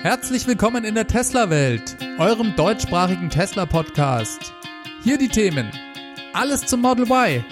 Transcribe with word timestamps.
Herzlich 0.00 0.46
willkommen 0.46 0.84
in 0.84 0.94
der 0.94 1.08
Tesla-Welt, 1.08 1.96
eurem 2.18 2.54
deutschsprachigen 2.54 3.30
Tesla-Podcast. 3.30 4.52
Hier 5.02 5.18
die 5.18 5.26
Themen. 5.26 5.72
Alles 6.32 6.66
zum 6.66 6.82
Model 6.82 7.04
Y. 7.10 7.44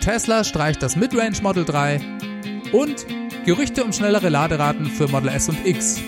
Tesla 0.00 0.44
streicht 0.44 0.82
das 0.82 0.96
Midrange 0.96 1.40
Model 1.40 1.64
3 1.64 2.00
und 2.72 3.06
Gerüchte 3.46 3.82
um 3.82 3.94
schnellere 3.94 4.28
Laderaten 4.28 4.84
für 4.84 5.08
Model 5.08 5.30
S 5.30 5.48
und 5.48 5.66
X. 5.66 5.98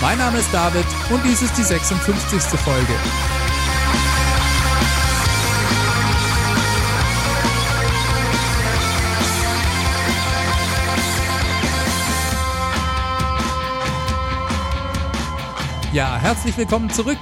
Mein 0.00 0.18
Name 0.18 0.38
ist 0.38 0.54
David 0.54 0.86
und 1.10 1.24
dies 1.24 1.42
ist 1.42 1.58
die 1.58 1.64
56. 1.64 2.40
Folge. 2.60 2.94
Ja, 15.96 16.18
herzlich 16.18 16.58
willkommen 16.58 16.90
zurück. 16.90 17.16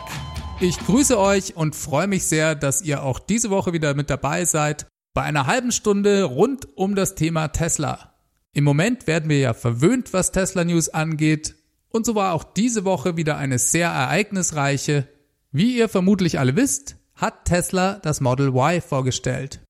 Ich 0.59 0.77
grüße 0.81 1.17
euch 1.17 1.57
und 1.57 1.77
freue 1.77 2.09
mich 2.09 2.25
sehr, 2.25 2.57
dass 2.57 2.83
ihr 2.83 3.05
auch 3.05 3.21
diese 3.21 3.51
Woche 3.51 3.73
wieder 3.73 3.95
mit 3.95 4.11
dabei 4.11 4.45
seid 4.45 4.89
bei 5.13 5.23
einer 5.23 5.47
halben 5.47 5.71
Stunde 5.71 6.25
rund 6.25 6.67
um 6.77 6.97
das 6.97 7.15
Thema 7.15 7.47
Tesla. 7.47 8.17
Im 8.53 8.65
Moment 8.65 9.07
werden 9.07 9.31
wir 9.31 9.39
ja 9.39 9.55
verwöhnt, 9.55 10.13
was 10.13 10.33
Tesla 10.33 10.65
News 10.65 10.89
angeht 10.89 11.55
und 11.91 12.05
so 12.05 12.17
war 12.17 12.35
auch 12.35 12.43
diese 12.43 12.85
Woche 12.85 13.17
wieder 13.17 13.37
eine 13.37 13.61
sehr 13.61 13.91
ereignisreiche. 13.91 15.07
Wie 15.53 15.79
ihr 15.79 15.89
vermutlich 15.89 16.41
alle 16.41 16.57
wisst, 16.57 16.97
hat 17.15 17.45
Tesla 17.45 18.01
das 18.03 18.21
Model 18.21 18.49
Y 18.49 18.83
vorgestellt. 18.83 19.61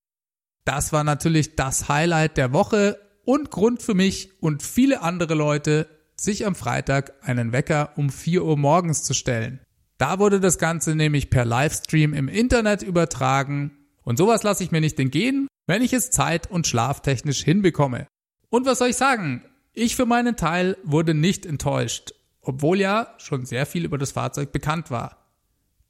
Das 0.65 0.95
war 0.95 1.05
natürlich 1.05 1.57
das 1.57 1.91
Highlight 1.91 2.39
der 2.39 2.55
Woche 2.55 2.99
und 3.27 3.51
Grund 3.51 3.83
für 3.83 3.93
mich 3.93 4.31
und 4.41 4.63
viele 4.63 5.03
andere 5.03 5.35
Leute, 5.35 5.94
sich 6.21 6.47
am 6.47 6.55
Freitag 6.55 7.15
einen 7.23 7.53
Wecker 7.53 7.93
um 7.97 8.11
4 8.11 8.45
Uhr 8.45 8.57
morgens 8.57 9.03
zu 9.03 9.15
stellen. 9.15 9.61
Da 9.99 10.19
wurde 10.19 10.41
das 10.41 10.59
Ganze 10.59 10.95
nämlich 10.95 11.31
per 11.31 11.45
Livestream 11.45 12.15
im 12.15 12.29
Internet 12.29 12.83
übertragen 12.83 13.73
und 14.03 14.19
sowas 14.19 14.43
lasse 14.43 14.65
ich 14.65 14.71
mir 14.71 14.81
nicht 14.81 14.99
entgehen, 15.01 15.49
wenn 15.67 15.83
ich 15.83 15.93
es 15.93 16.11
zeit- 16.11 16.51
und 16.51 16.67
schlaftechnisch 16.67 17.43
hinbekomme. 17.43 18.07
Und 18.51 18.67
was 18.67 18.79
soll 18.79 18.89
ich 18.89 18.97
sagen? 18.97 19.45
Ich 19.73 19.97
für 19.97 20.07
meinen 20.07 20.37
Teil 20.37 20.77
wurde 20.85 21.15
nicht 21.15 21.47
enttäuscht, 21.47 22.13
obwohl 22.41 22.79
ja 22.79 23.15
schon 23.19 23.47
sehr 23.47 23.67
viel 23.67 23.85
über 23.85 23.99
das 23.99 24.13
Fahrzeug 24.13 24.53
bekannt 24.53 24.91
war. 24.91 25.25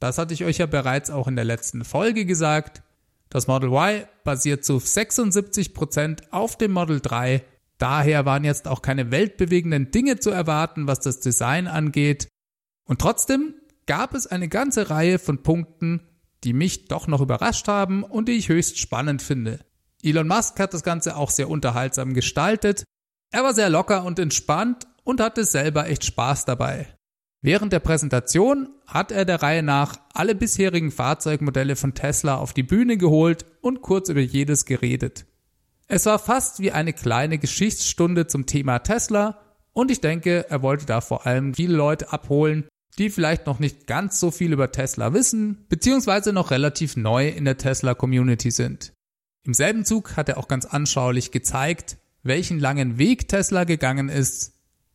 Das 0.00 0.19
hatte 0.19 0.34
ich 0.34 0.45
euch 0.45 0.58
ja 0.58 0.67
bereits 0.67 1.11
auch 1.11 1.28
in 1.28 1.36
der 1.36 1.45
letzten 1.45 1.84
Folge 1.84 2.25
gesagt. 2.25 2.83
Das 3.30 3.47
Model 3.47 3.70
Y 3.70 4.05
basiert 4.22 4.64
zu 4.64 4.77
76% 4.77 6.30
auf 6.30 6.56
dem 6.56 6.72
Model 6.72 7.00
3 7.00 7.42
Daher 7.78 8.25
waren 8.25 8.44
jetzt 8.44 8.69
auch 8.69 8.83
keine 8.83 9.11
weltbewegenden 9.11 9.91
Dinge 9.91 10.19
zu 10.19 10.30
erwarten, 10.30 10.86
was 10.86 11.00
das 11.00 11.20
Design 11.20 11.67
angeht. 11.67 12.28
Und 12.84 13.00
trotzdem 13.00 13.55
gab 13.86 14.14
es 14.14 14.27
eine 14.27 14.48
ganze 14.48 14.91
Reihe 14.91 15.19
von 15.19 15.42
Punkten, 15.42 16.00
die 16.45 16.52
mich 16.52 16.86
doch 16.86 17.06
noch 17.06 17.20
überrascht 17.20 17.69
haben 17.69 18.02
und 18.05 18.28
die 18.28 18.33
ich 18.33 18.48
höchst 18.48 18.78
spannend 18.78 19.22
finde. 19.22 19.61
Elon 20.02 20.28
Musk 20.28 20.61
hat 20.61 20.75
das 20.75 20.83
Ganze 20.83 21.17
auch 21.17 21.30
sehr 21.30 21.48
unterhaltsam 21.48 22.12
gestaltet. 22.12 22.84
Er 23.33 23.42
war 23.42 23.55
sehr 23.55 23.70
locker 23.70 24.05
und 24.05 24.19
entspannt 24.19 24.86
und 25.02 25.20
hatte 25.20 25.45
selber 25.45 25.89
echt 25.89 26.05
Spaß 26.05 26.45
dabei. 26.45 26.95
Während 27.41 27.72
der 27.72 27.80
Präsentation 27.80 28.69
hat 28.86 29.12
er 29.12 29.25
der 29.25 29.42
Reihe 29.42 29.62
nach 29.62 29.97
alle 30.14 30.34
bisherigen 30.34 30.91
Fahrzeugmodelle 30.91 31.77
von 31.77 31.95
Tesla 31.95 32.36
auf 32.36 32.55
die 32.55 32.62
Bühne 32.62 32.97
geholt 32.97 33.45
und 33.61 33.83
kurz 33.83 34.08
über 34.08 34.20
jedes 34.20 34.64
geredet. 34.64 35.27
Es 35.86 36.06
war 36.06 36.18
fast 36.18 36.60
wie 36.60 36.72
eine 36.72 36.92
kleine 36.92 37.38
Geschichtsstunde 37.38 38.27
zum 38.27 38.46
Thema 38.46 38.78
Tesla 38.78 39.40
und 39.72 39.90
ich 39.90 40.00
denke, 40.00 40.48
er 40.48 40.62
wollte 40.62 40.86
da 40.86 41.00
vor 41.00 41.27
allem 41.27 41.54
viele 41.54 41.77
Leute 41.77 42.12
abholen, 42.12 42.66
die 42.98 43.10
vielleicht 43.10 43.46
noch 43.46 43.58
nicht 43.58 43.86
ganz 43.86 44.20
so 44.20 44.30
viel 44.30 44.52
über 44.52 44.72
Tesla 44.72 45.12
wissen, 45.12 45.66
beziehungsweise 45.68 46.33
noch 46.33 46.50
relativ 46.50 46.96
neu 46.96 47.28
in 47.28 47.44
der 47.44 47.58
Tesla-Community 47.58 48.50
sind. 48.50 48.92
Im 49.42 49.52
selben 49.52 49.84
Zug 49.84 50.17
hat 50.17 50.28
er 50.28 50.39
auch 50.39 50.48
ganz 50.48 50.64
anschaulich 50.64 51.33
gezeigt, 51.33 51.98
welchen 52.23 52.58
langen 52.58 52.96
Weg 52.96 53.28
Tesla 53.28 53.64
gegangen 53.64 54.08
ist. 54.08 54.52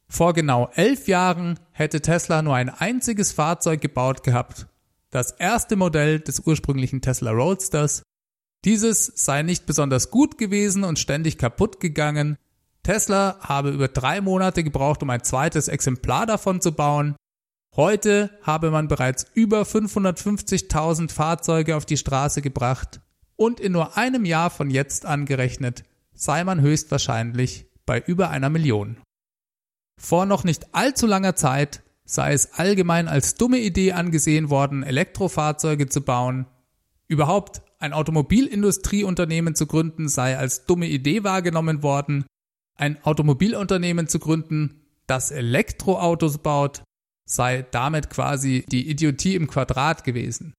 Vor 0.07 0.33
genau 0.33 0.69
elf 0.73 1.07
Jahren 1.07 1.59
hätte 1.72 2.01
Tesla 2.01 2.41
nur 2.41 2.55
ein 2.55 2.69
einziges 2.69 3.31
Fahrzeug 3.31 3.79
gebaut 3.81 4.23
gehabt, 4.23 4.66
das 5.11 5.31
erste 5.31 5.75
Modell 5.75 6.19
des 6.19 6.39
ursprünglichen 6.39 7.01
Tesla 7.01 7.31
Roadsters, 7.31 8.01
dieses 8.66 9.06
sei 9.16 9.44
nicht 9.44 9.66
besonders 9.66 10.12
gut 10.12 10.38
gewesen 10.38 10.84
und 10.84 11.00
ständig 11.00 11.38
kaputt 11.38 11.80
gegangen. 11.80 12.38
Tesla 12.84 13.38
habe 13.42 13.70
über 13.70 13.88
drei 13.88 14.22
Monate 14.22 14.64
gebraucht, 14.64 15.03
um 15.03 15.09
ein 15.09 15.24
zweites 15.24 15.68
Exemplar 15.68 16.25
davon 16.25 16.62
zu 16.62 16.72
bauen. 16.72 17.16
Heute 17.75 18.31
habe 18.42 18.72
man 18.72 18.88
bereits 18.88 19.25
über 19.34 19.62
550.000 19.62 21.12
Fahrzeuge 21.12 21.75
auf 21.75 21.86
die 21.86 21.97
Straße 21.97 22.42
gebracht 22.42 23.02
und 23.36 23.59
in 23.59 23.72
nur 23.72 23.96
einem 23.96 24.25
Jahr 24.25 24.50
von 24.50 24.70
jetzt 24.70 25.06
angerechnet 25.06 25.84
sei 26.14 26.44
man 26.44 26.59
höchstwahrscheinlich 26.59 27.68
bei 27.86 28.02
über 28.02 28.30
einer 28.30 28.50
Million. 28.50 28.97
Vor 29.97 30.26
noch 30.26 30.44
nicht 30.44 30.76
allzu 30.76 31.08
langer 31.08 31.36
Zeit 31.36 31.81
sei 32.03 32.34
es 32.34 32.53
allgemein 32.53 33.08
als 33.08 33.36
dumme 33.36 33.59
Idee 33.59 33.94
angesehen 33.94 34.50
worden, 34.50 34.84
Elektrofahrzeuge 34.84 35.88
zu 35.88 36.02
bauen. 36.02 36.47
Überhaupt 37.08 37.62
ein 37.79 37.94
Automobilindustrieunternehmen 37.94 39.56
zu 39.56 39.66
gründen 39.66 40.09
sei 40.09 40.38
als 40.38 40.66
dumme 40.66 40.88
Idee 40.88 41.23
wahrgenommen 41.23 41.81
worden. 41.81 42.25
Ein 42.78 43.03
Automobilunternehmen 43.03 44.07
zu 44.07 44.19
gründen, 44.19 44.85
das 45.07 45.31
Elektroautos 45.31 46.40
baut, 46.40 46.84
sei 47.25 47.66
damit 47.72 48.09
quasi 48.09 48.66
die 48.69 48.90
Idiotie 48.90 49.35
im 49.35 49.47
Quadrat 49.47 50.03
gewesen. 50.03 50.53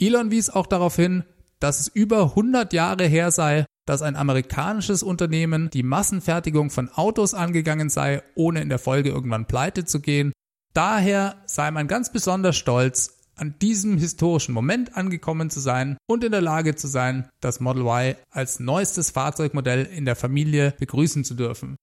Elon 0.00 0.30
wies 0.30 0.50
auch 0.50 0.66
darauf 0.66 0.96
hin, 0.96 1.24
dass 1.58 1.80
es 1.80 1.88
über 1.88 2.22
100 2.22 2.72
Jahre 2.72 3.06
her 3.06 3.30
sei, 3.30 3.64
dass 3.86 4.02
ein 4.02 4.16
amerikanisches 4.16 5.02
Unternehmen 5.02 5.70
die 5.70 5.82
Massenfertigung 5.82 6.70
von 6.70 6.88
Autos 6.90 7.34
angegangen 7.34 7.88
sei, 7.88 8.22
ohne 8.34 8.60
in 8.60 8.68
der 8.68 8.78
Folge 8.78 9.10
irgendwann 9.10 9.46
pleite 9.46 9.84
zu 9.84 10.00
gehen. 10.00 10.32
Daher 10.74 11.42
sei 11.46 11.70
man 11.70 11.88
ganz 11.88 12.12
besonders 12.12 12.56
stolz, 12.56 13.15
an 13.36 13.58
diesem 13.60 13.98
historischen 13.98 14.52
Moment 14.52 14.96
angekommen 14.96 15.50
zu 15.50 15.60
sein 15.60 15.96
und 16.06 16.24
in 16.24 16.32
der 16.32 16.40
Lage 16.40 16.74
zu 16.74 16.88
sein, 16.88 17.28
das 17.40 17.60
Model 17.60 17.82
Y 17.82 18.16
als 18.30 18.60
neuestes 18.60 19.10
Fahrzeugmodell 19.10 19.84
in 19.84 20.04
der 20.04 20.16
Familie 20.16 20.74
begrüßen 20.78 21.24
zu 21.24 21.34
dürfen. 21.34 21.76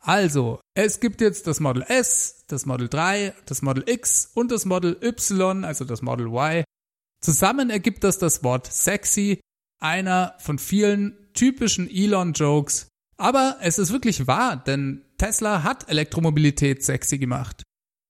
Also, 0.00 0.60
es 0.74 1.00
gibt 1.00 1.20
jetzt 1.20 1.46
das 1.46 1.60
Model 1.60 1.84
S, 1.86 2.44
das 2.48 2.64
Model 2.64 2.88
3, 2.88 3.34
das 3.44 3.60
Model 3.60 3.84
X 3.86 4.30
und 4.34 4.50
das 4.50 4.64
Model 4.64 4.96
Y, 5.02 5.64
also 5.64 5.84
das 5.84 6.00
Model 6.00 6.28
Y. 6.28 6.64
Zusammen 7.20 7.68
ergibt 7.68 8.02
das 8.04 8.18
das 8.18 8.42
Wort 8.42 8.72
sexy, 8.72 9.40
einer 9.78 10.34
von 10.38 10.58
vielen 10.58 11.16
typischen 11.34 11.88
Elon-Jokes. 11.90 12.88
Aber 13.18 13.58
es 13.60 13.78
ist 13.78 13.92
wirklich 13.92 14.26
wahr, 14.26 14.56
denn 14.56 15.04
Tesla 15.18 15.62
hat 15.62 15.90
Elektromobilität 15.90 16.82
sexy 16.82 17.18
gemacht. 17.18 17.62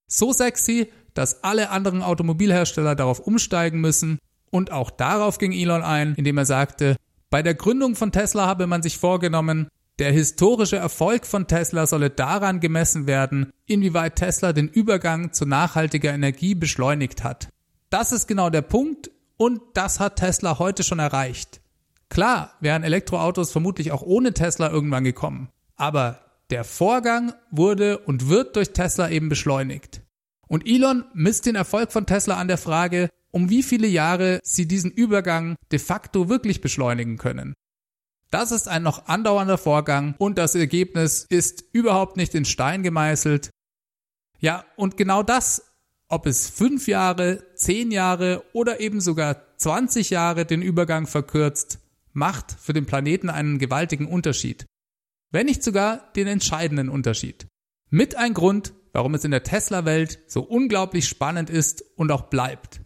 So 0.07 0.31
sexy, 0.31 0.91
dass 1.13 1.43
alle 1.43 1.69
anderen 1.69 2.01
Automobilhersteller 2.01 2.95
darauf 2.95 3.19
umsteigen 3.19 3.81
müssen. 3.81 4.19
Und 4.49 4.71
auch 4.71 4.91
darauf 4.91 5.37
ging 5.37 5.51
Elon 5.51 5.83
ein, 5.83 6.15
indem 6.15 6.37
er 6.37 6.45
sagte, 6.45 6.95
bei 7.29 7.41
der 7.41 7.55
Gründung 7.55 7.95
von 7.95 8.11
Tesla 8.11 8.45
habe 8.45 8.67
man 8.67 8.83
sich 8.83 8.97
vorgenommen, 8.97 9.67
der 9.99 10.11
historische 10.11 10.77
Erfolg 10.77 11.25
von 11.25 11.47
Tesla 11.47 11.85
solle 11.85 12.09
daran 12.09 12.59
gemessen 12.59 13.07
werden, 13.07 13.51
inwieweit 13.67 14.15
Tesla 14.15 14.51
den 14.51 14.67
Übergang 14.67 15.31
zu 15.31 15.45
nachhaltiger 15.45 16.13
Energie 16.13 16.55
beschleunigt 16.55 17.23
hat. 17.23 17.49
Das 17.89 18.11
ist 18.11 18.27
genau 18.27 18.49
der 18.49 18.63
Punkt 18.63 19.11
und 19.37 19.61
das 19.73 19.99
hat 19.99 20.17
Tesla 20.17 20.59
heute 20.59 20.83
schon 20.83 20.99
erreicht. 20.99 21.61
Klar 22.09 22.53
wären 22.59 22.83
Elektroautos 22.83 23.51
vermutlich 23.51 23.91
auch 23.91 24.01
ohne 24.01 24.33
Tesla 24.33 24.69
irgendwann 24.69 25.03
gekommen, 25.03 25.49
aber 25.75 26.19
der 26.49 26.63
Vorgang 26.63 27.33
wurde 27.49 27.99
und 27.99 28.27
wird 28.27 28.55
durch 28.55 28.73
Tesla 28.73 29.09
eben 29.09 29.29
beschleunigt. 29.29 30.01
Und 30.51 30.67
Elon 30.67 31.05
misst 31.13 31.45
den 31.45 31.55
Erfolg 31.55 31.93
von 31.93 32.05
Tesla 32.05 32.35
an 32.35 32.49
der 32.49 32.57
Frage, 32.57 33.09
um 33.31 33.49
wie 33.49 33.63
viele 33.63 33.87
Jahre 33.87 34.41
sie 34.43 34.67
diesen 34.67 34.91
Übergang 34.91 35.55
de 35.71 35.79
facto 35.79 36.27
wirklich 36.27 36.59
beschleunigen 36.59 37.17
können. 37.17 37.53
Das 38.31 38.51
ist 38.51 38.67
ein 38.67 38.83
noch 38.83 39.05
andauernder 39.05 39.57
Vorgang 39.57 40.13
und 40.17 40.37
das 40.37 40.53
Ergebnis 40.55 41.25
ist 41.29 41.63
überhaupt 41.71 42.17
nicht 42.17 42.35
in 42.35 42.43
Stein 42.43 42.83
gemeißelt. 42.83 43.49
Ja, 44.41 44.65
und 44.75 44.97
genau 44.97 45.23
das, 45.23 45.71
ob 46.09 46.25
es 46.25 46.49
fünf 46.49 46.85
Jahre, 46.85 47.45
zehn 47.55 47.89
Jahre 47.89 48.43
oder 48.51 48.81
eben 48.81 48.99
sogar 48.99 49.55
20 49.55 50.09
Jahre 50.09 50.45
den 50.45 50.61
Übergang 50.61 51.07
verkürzt, 51.07 51.79
macht 52.11 52.51
für 52.51 52.73
den 52.73 52.85
Planeten 52.85 53.29
einen 53.29 53.57
gewaltigen 53.57 54.05
Unterschied. 54.05 54.65
Wenn 55.31 55.45
nicht 55.45 55.63
sogar 55.63 56.11
den 56.17 56.27
entscheidenden 56.27 56.89
Unterschied. 56.89 57.47
Mit 57.89 58.15
ein 58.17 58.33
Grund, 58.33 58.73
warum 58.93 59.15
es 59.15 59.23
in 59.23 59.31
der 59.31 59.43
Tesla-Welt 59.43 60.19
so 60.27 60.41
unglaublich 60.41 61.07
spannend 61.07 61.49
ist 61.49 61.83
und 61.95 62.11
auch 62.11 62.23
bleibt. 62.23 62.81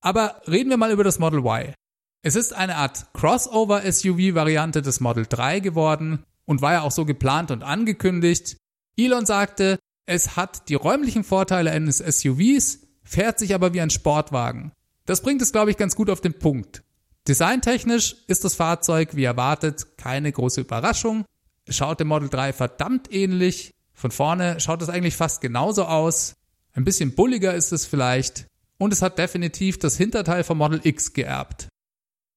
Aber 0.00 0.40
reden 0.48 0.70
wir 0.70 0.76
mal 0.76 0.92
über 0.92 1.04
das 1.04 1.18
Model 1.18 1.40
Y. 1.40 1.74
Es 2.22 2.36
ist 2.36 2.54
eine 2.54 2.76
Art 2.76 3.06
Crossover-SUV-Variante 3.14 4.82
des 4.82 5.00
Model 5.00 5.26
3 5.26 5.60
geworden 5.60 6.24
und 6.44 6.62
war 6.62 6.72
ja 6.72 6.82
auch 6.82 6.90
so 6.90 7.04
geplant 7.04 7.50
und 7.50 7.62
angekündigt. 7.62 8.56
Elon 8.96 9.26
sagte, 9.26 9.78
es 10.06 10.36
hat 10.36 10.68
die 10.68 10.74
räumlichen 10.74 11.24
Vorteile 11.24 11.70
eines 11.70 11.98
SUVs, 11.98 12.80
fährt 13.04 13.38
sich 13.38 13.54
aber 13.54 13.72
wie 13.72 13.80
ein 13.80 13.90
Sportwagen. 13.90 14.72
Das 15.06 15.22
bringt 15.22 15.42
es, 15.42 15.52
glaube 15.52 15.70
ich, 15.70 15.76
ganz 15.76 15.96
gut 15.96 16.10
auf 16.10 16.20
den 16.20 16.38
Punkt. 16.38 16.82
Designtechnisch 17.28 18.16
ist 18.26 18.44
das 18.44 18.54
Fahrzeug, 18.54 19.14
wie 19.14 19.24
erwartet, 19.24 19.96
keine 19.96 20.32
große 20.32 20.62
Überraschung. 20.62 21.24
Schaut 21.68 22.00
dem 22.00 22.08
Model 22.08 22.28
3 22.28 22.52
verdammt 22.52 23.12
ähnlich. 23.12 23.72
Von 24.00 24.10
vorne 24.10 24.58
schaut 24.60 24.80
es 24.80 24.88
eigentlich 24.88 25.14
fast 25.14 25.42
genauso 25.42 25.84
aus. 25.84 26.32
Ein 26.72 26.84
bisschen 26.84 27.14
bulliger 27.14 27.52
ist 27.52 27.70
es 27.70 27.84
vielleicht. 27.84 28.46
Und 28.78 28.94
es 28.94 29.02
hat 29.02 29.18
definitiv 29.18 29.78
das 29.78 29.98
Hinterteil 29.98 30.42
vom 30.42 30.56
Model 30.56 30.80
X 30.82 31.12
geerbt. 31.12 31.68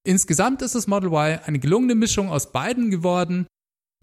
Insgesamt 0.04 0.60
ist 0.60 0.74
das 0.74 0.86
Model 0.86 1.08
Y 1.08 1.38
eine 1.42 1.58
gelungene 1.58 1.94
Mischung 1.94 2.28
aus 2.28 2.52
beiden 2.52 2.90
geworden. 2.90 3.46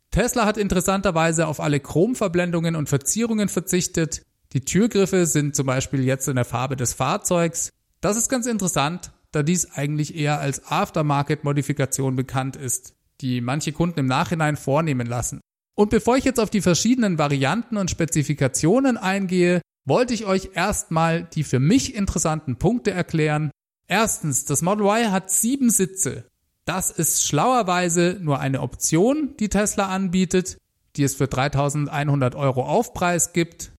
Tesla 0.10 0.48
hat 0.48 0.58
interessanterweise 0.58 1.46
auf 1.46 1.60
alle 1.60 1.80
Chromverblendungen 1.80 2.76
und 2.76 2.90
Verzierungen 2.90 3.48
verzichtet. 3.48 4.24
Die 4.54 4.62
Türgriffe 4.62 5.28
sind 5.28 5.56
zum 5.56 5.68
Beispiel 5.68 6.04
jetzt 6.04 6.28
in 6.28 6.38
der 6.38 6.46
Farbe 6.46 6.76
des 6.76 6.94
Fahrzeugs. 6.94 7.70
Das 8.02 8.18
ist 8.18 8.28
ganz 8.28 8.48
interessant, 8.48 9.12
da 9.32 9.44
dies 9.44 9.72
eigentlich 9.74 10.16
eher 10.16 10.40
als 10.40 10.66
Aftermarket-Modifikation 10.66 12.16
bekannt 12.16 12.56
ist, 12.56 12.96
die 13.22 13.40
manche 13.40 13.72
Kunden 13.72 14.00
im 14.00 14.08
Nachhinein 14.08 14.58
vornehmen 14.58 15.06
lassen. 15.06 15.42
Und 15.76 15.90
bevor 15.90 16.18
ich 16.18 16.26
jetzt 16.26 16.40
auf 16.40 16.50
die 16.50 16.62
verschiedenen 16.62 17.18
Varianten 17.18 17.78
und 17.78 17.90
Spezifikationen 17.90 18.98
eingehe, 18.98 19.62
wollte 19.86 20.14
ich 20.14 20.26
euch 20.26 20.52
erstmal 20.54 21.24
die 21.24 21.44
für 21.44 21.60
mich 21.60 21.96
interessanten 21.96 22.58
Punkte 22.58 22.92
erklären. 22.92 23.52
Erstens, 23.88 24.46
das 24.46 24.62
Model 24.62 24.86
Y 24.86 25.12
hat 25.12 25.32
sieben 25.32 25.70
Sitze. 25.70 26.26
Das 26.66 26.92
ist 26.92 27.26
schlauerweise 27.26 28.18
nur 28.22 28.40
eine 28.40 28.62
Option, 28.62 29.36
die 29.40 29.50
Tesla 29.50 29.88
anbietet, 29.88 30.58
die 30.96 31.04
es 31.04 31.16
für 31.16 31.28
3100 31.28 32.36
Euro 32.36 32.64
Aufpreis 32.64 33.34
gibt. 33.34 33.72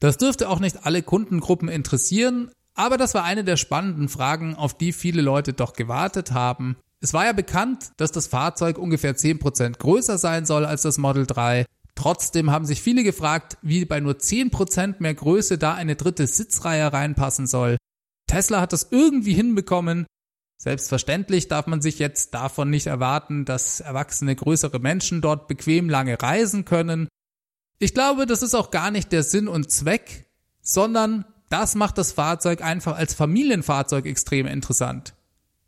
Das 0.00 0.18
dürfte 0.18 0.48
auch 0.48 0.60
nicht 0.60 0.84
alle 0.86 1.02
Kundengruppen 1.02 1.68
interessieren, 1.68 2.50
aber 2.74 2.96
das 2.96 3.14
war 3.14 3.24
eine 3.24 3.42
der 3.42 3.56
spannenden 3.56 4.08
Fragen, 4.08 4.54
auf 4.54 4.76
die 4.76 4.92
viele 4.92 5.22
Leute 5.22 5.52
doch 5.52 5.72
gewartet 5.72 6.32
haben. 6.32 6.76
Es 7.00 7.12
war 7.12 7.26
ja 7.26 7.32
bekannt, 7.32 7.92
dass 7.96 8.10
das 8.10 8.26
Fahrzeug 8.26 8.78
ungefähr 8.78 9.16
10% 9.16 9.78
größer 9.78 10.18
sein 10.18 10.46
soll 10.46 10.64
als 10.64 10.82
das 10.82 10.98
Model 10.98 11.26
3. 11.26 11.64
Trotzdem 11.94 12.50
haben 12.50 12.64
sich 12.64 12.82
viele 12.82 13.02
gefragt, 13.02 13.58
wie 13.62 13.84
bei 13.84 14.00
nur 14.00 14.14
10% 14.14 14.96
mehr 14.98 15.14
Größe 15.14 15.58
da 15.58 15.74
eine 15.74 15.96
dritte 15.96 16.26
Sitzreihe 16.26 16.92
reinpassen 16.92 17.46
soll. 17.46 17.76
Tesla 18.28 18.60
hat 18.60 18.72
das 18.72 18.88
irgendwie 18.90 19.32
hinbekommen. 19.32 20.06
Selbstverständlich 20.60 21.48
darf 21.48 21.66
man 21.66 21.80
sich 21.80 21.98
jetzt 21.98 22.34
davon 22.34 22.70
nicht 22.70 22.86
erwarten, 22.88 23.44
dass 23.44 23.80
erwachsene 23.80 24.34
größere 24.34 24.80
Menschen 24.80 25.20
dort 25.20 25.46
bequem 25.46 25.88
lange 25.88 26.20
reisen 26.20 26.64
können. 26.64 27.08
Ich 27.78 27.94
glaube, 27.94 28.26
das 28.26 28.42
ist 28.42 28.54
auch 28.54 28.72
gar 28.72 28.90
nicht 28.90 29.12
der 29.12 29.22
Sinn 29.22 29.46
und 29.46 29.70
Zweck, 29.70 30.26
sondern 30.60 31.24
das 31.48 31.76
macht 31.76 31.96
das 31.96 32.12
Fahrzeug 32.12 32.62
einfach 32.62 32.96
als 32.96 33.14
Familienfahrzeug 33.14 34.04
extrem 34.06 34.46
interessant. 34.46 35.14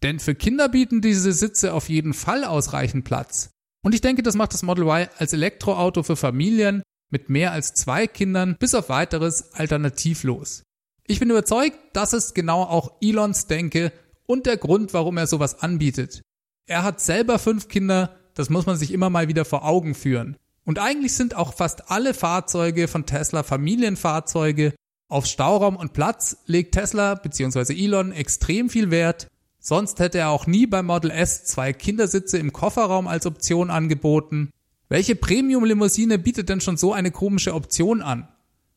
Denn 0.03 0.19
für 0.19 0.35
Kinder 0.35 0.69
bieten 0.69 1.01
diese 1.01 1.33
Sitze 1.33 1.75
auf 1.75 1.89
jeden 1.89 2.15
Fall 2.15 2.45
ausreichend 2.45 3.05
Platz. 3.05 3.51
Und 3.83 3.95
ich 3.95 4.01
denke, 4.01 4.23
das 4.23 4.35
macht 4.35 4.55
das 4.55 4.63
Model 4.63 4.85
Y 4.85 5.09
als 5.19 5.33
Elektroauto 5.33 6.03
für 6.03 6.17
Familien 6.17 6.83
mit 7.11 7.29
mehr 7.29 7.53
als 7.53 7.75
zwei 7.75 8.07
Kindern 8.07 8.57
bis 8.59 8.75
auf 8.75 8.89
weiteres 8.89 9.53
alternativlos. 9.53 10.63
Ich 11.07 11.19
bin 11.19 11.31
überzeugt, 11.31 11.77
das 11.93 12.13
ist 12.13 12.35
genau 12.35 12.63
auch 12.63 12.93
Elons 13.01 13.47
Denke 13.47 13.93
und 14.27 14.47
der 14.47 14.57
Grund, 14.57 14.95
warum 14.95 15.17
er 15.17 15.27
sowas 15.27 15.61
anbietet. 15.61 16.23
Er 16.67 16.85
hat 16.85 17.01
selber 17.01 17.39
fünf 17.39 17.69
Kinder, 17.69 18.17
das 18.35 18.49
muss 18.49 18.67
man 18.67 18.77
sich 18.77 18.93
immer 18.93 19.11
mal 19.11 19.29
wieder 19.29 19.45
vor 19.45 19.65
Augen 19.65 19.95
führen. 19.95 20.37
Und 20.65 20.79
eigentlich 20.79 21.15
sind 21.15 21.35
auch 21.35 21.55
fast 21.55 21.91
alle 21.91 22.15
Fahrzeuge 22.15 22.87
von 22.87 23.07
Tesla 23.07 23.43
Familienfahrzeuge 23.43 24.75
auf 25.09 25.27
Stauraum 25.27 25.75
und 25.75 25.93
Platz 25.93 26.37
legt 26.47 26.75
Tesla 26.75 27.17
bzw. 27.17 27.75
Elon 27.75 28.13
extrem 28.13 28.71
viel 28.71 28.93
Wert. 28.93 29.27
Sonst 29.61 30.01
hätte 30.01 30.19
er 30.19 30.31
auch 30.31 30.47
nie 30.47 30.67
beim 30.67 30.87
Model 30.87 31.11
S 31.11 31.45
zwei 31.45 31.73
Kindersitze 31.73 32.39
im 32.39 32.53
Kofferraum 32.53 33.07
als 33.07 33.27
Option 33.27 33.71
angeboten. 33.71 34.51
Welche 34.89 35.15
Premium-Limousine 35.15 36.19
bietet 36.19 36.49
denn 36.49 36.61
schon 36.61 36.79
so 36.79 36.93
eine 36.93 37.11
komische 37.11 37.55
Option 37.55 38.03
an? 38.03 38.27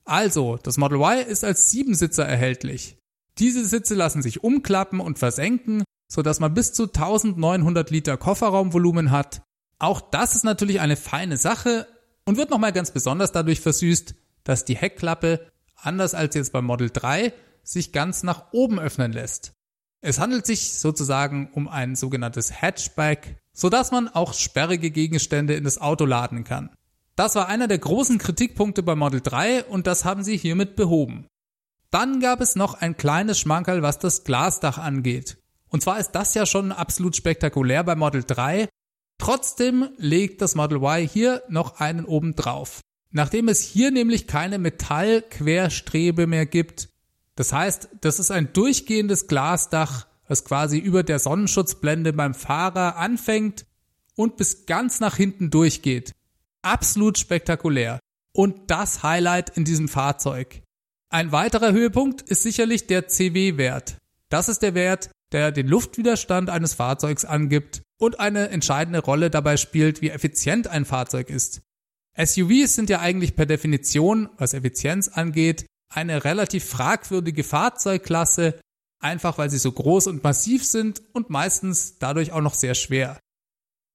Also, 0.05 0.59
das 0.61 0.77
Model 0.77 0.99
Y 0.99 1.25
ist 1.25 1.45
als 1.45 1.69
Siebensitzer 1.69 2.25
erhältlich. 2.25 2.97
Diese 3.39 3.65
Sitze 3.65 3.95
lassen 3.95 4.21
sich 4.21 4.43
umklappen 4.43 4.99
und 4.99 5.17
versenken, 5.17 5.83
sodass 6.07 6.39
man 6.39 6.53
bis 6.53 6.73
zu 6.73 6.83
1900 6.83 7.89
Liter 7.89 8.17
Kofferraumvolumen 8.17 9.09
hat. 9.09 9.41
Auch 9.79 10.01
das 10.01 10.35
ist 10.35 10.43
natürlich 10.43 10.81
eine 10.81 10.97
feine 10.97 11.37
Sache 11.37 11.87
und 12.25 12.37
wird 12.37 12.51
nochmal 12.51 12.73
ganz 12.73 12.91
besonders 12.91 13.31
dadurch 13.31 13.61
versüßt, 13.61 14.13
dass 14.43 14.65
die 14.65 14.75
Heckklappe 14.75 15.47
anders 15.77 16.13
als 16.13 16.35
jetzt 16.35 16.53
beim 16.53 16.65
Model 16.65 16.89
3, 16.91 17.33
sich 17.63 17.91
ganz 17.91 18.23
nach 18.23 18.51
oben 18.51 18.79
öffnen 18.79 19.13
lässt. 19.13 19.53
Es 20.05 20.19
handelt 20.19 20.45
sich 20.45 20.73
sozusagen 20.73 21.49
um 21.53 21.69
ein 21.69 21.95
sogenanntes 21.95 22.61
Hatchback, 22.61 23.37
sodass 23.53 23.91
man 23.91 24.09
auch 24.09 24.33
sperrige 24.33 24.91
Gegenstände 24.91 25.53
in 25.53 25.63
das 25.63 25.79
Auto 25.79 26.03
laden 26.03 26.43
kann. 26.43 26.69
Das 27.15 27.35
war 27.35 27.47
einer 27.47 27.69
der 27.69 27.77
großen 27.77 28.17
Kritikpunkte 28.17 28.83
beim 28.83 28.99
Model 28.99 29.21
3 29.21 29.63
und 29.63 29.87
das 29.87 30.03
haben 30.03 30.21
sie 30.21 30.35
hiermit 30.35 30.75
behoben. 30.75 31.27
Dann 31.89 32.19
gab 32.19 32.41
es 32.41 32.57
noch 32.57 32.73
ein 32.73 32.97
kleines 32.97 33.39
Schmankerl, 33.39 33.81
was 33.81 33.97
das 33.97 34.25
Glasdach 34.25 34.77
angeht. 34.77 35.37
Und 35.69 35.83
zwar 35.83 35.99
ist 35.99 36.11
das 36.11 36.33
ja 36.33 36.45
schon 36.45 36.73
absolut 36.73 37.15
spektakulär 37.15 37.85
beim 37.85 37.99
Model 37.99 38.25
3. 38.25 38.67
Trotzdem 39.19 39.87
legt 39.95 40.41
das 40.41 40.55
Model 40.55 40.79
Y 40.79 41.07
hier 41.07 41.43
noch 41.47 41.79
einen 41.79 42.03
oben 42.03 42.35
drauf. 42.35 42.81
Nachdem 43.11 43.47
es 43.47 43.61
hier 43.61 43.91
nämlich 43.91 44.27
keine 44.27 44.57
Metallquerstrebe 44.57 46.27
mehr 46.27 46.45
gibt, 46.45 46.89
das 47.35 47.51
heißt, 47.51 47.89
das 48.01 48.19
ist 48.19 48.31
ein 48.31 48.53
durchgehendes 48.53 49.27
Glasdach, 49.27 50.07
was 50.27 50.45
quasi 50.45 50.77
über 50.77 51.03
der 51.03 51.19
Sonnenschutzblende 51.19 52.13
beim 52.13 52.33
Fahrer 52.33 52.97
anfängt 52.97 53.65
und 54.15 54.37
bis 54.37 54.65
ganz 54.65 54.99
nach 54.99 55.15
hinten 55.15 55.49
durchgeht. 55.49 56.13
Absolut 56.61 57.17
spektakulär. 57.17 57.99
Und 58.33 58.71
das 58.71 59.03
Highlight 59.03 59.55
in 59.57 59.65
diesem 59.65 59.87
Fahrzeug. 59.87 60.63
Ein 61.09 61.31
weiterer 61.31 61.71
Höhepunkt 61.71 62.21
ist 62.23 62.43
sicherlich 62.43 62.87
der 62.87 63.07
CW-Wert. 63.07 63.97
Das 64.29 64.49
ist 64.49 64.63
der 64.63 64.73
Wert, 64.73 65.11
der 65.31 65.51
den 65.51 65.67
Luftwiderstand 65.67 66.49
eines 66.49 66.73
Fahrzeugs 66.73 67.25
angibt 67.25 67.83
und 67.99 68.19
eine 68.19 68.49
entscheidende 68.49 68.99
Rolle 68.99 69.29
dabei 69.29 69.57
spielt, 69.57 70.01
wie 70.01 70.09
effizient 70.09 70.67
ein 70.67 70.85
Fahrzeug 70.85 71.29
ist. 71.29 71.61
SUVs 72.17 72.75
sind 72.75 72.89
ja 72.89 72.99
eigentlich 72.99 73.35
per 73.35 73.45
Definition, 73.45 74.29
was 74.37 74.53
Effizienz 74.53 75.07
angeht, 75.07 75.65
eine 75.95 76.23
relativ 76.25 76.65
fragwürdige 76.65 77.43
Fahrzeugklasse, 77.43 78.59
einfach 78.99 79.37
weil 79.37 79.49
sie 79.49 79.57
so 79.57 79.71
groß 79.71 80.07
und 80.07 80.23
massiv 80.23 80.65
sind 80.65 81.01
und 81.13 81.29
meistens 81.29 81.97
dadurch 81.99 82.31
auch 82.31 82.41
noch 82.41 82.53
sehr 82.53 82.75
schwer. 82.75 83.19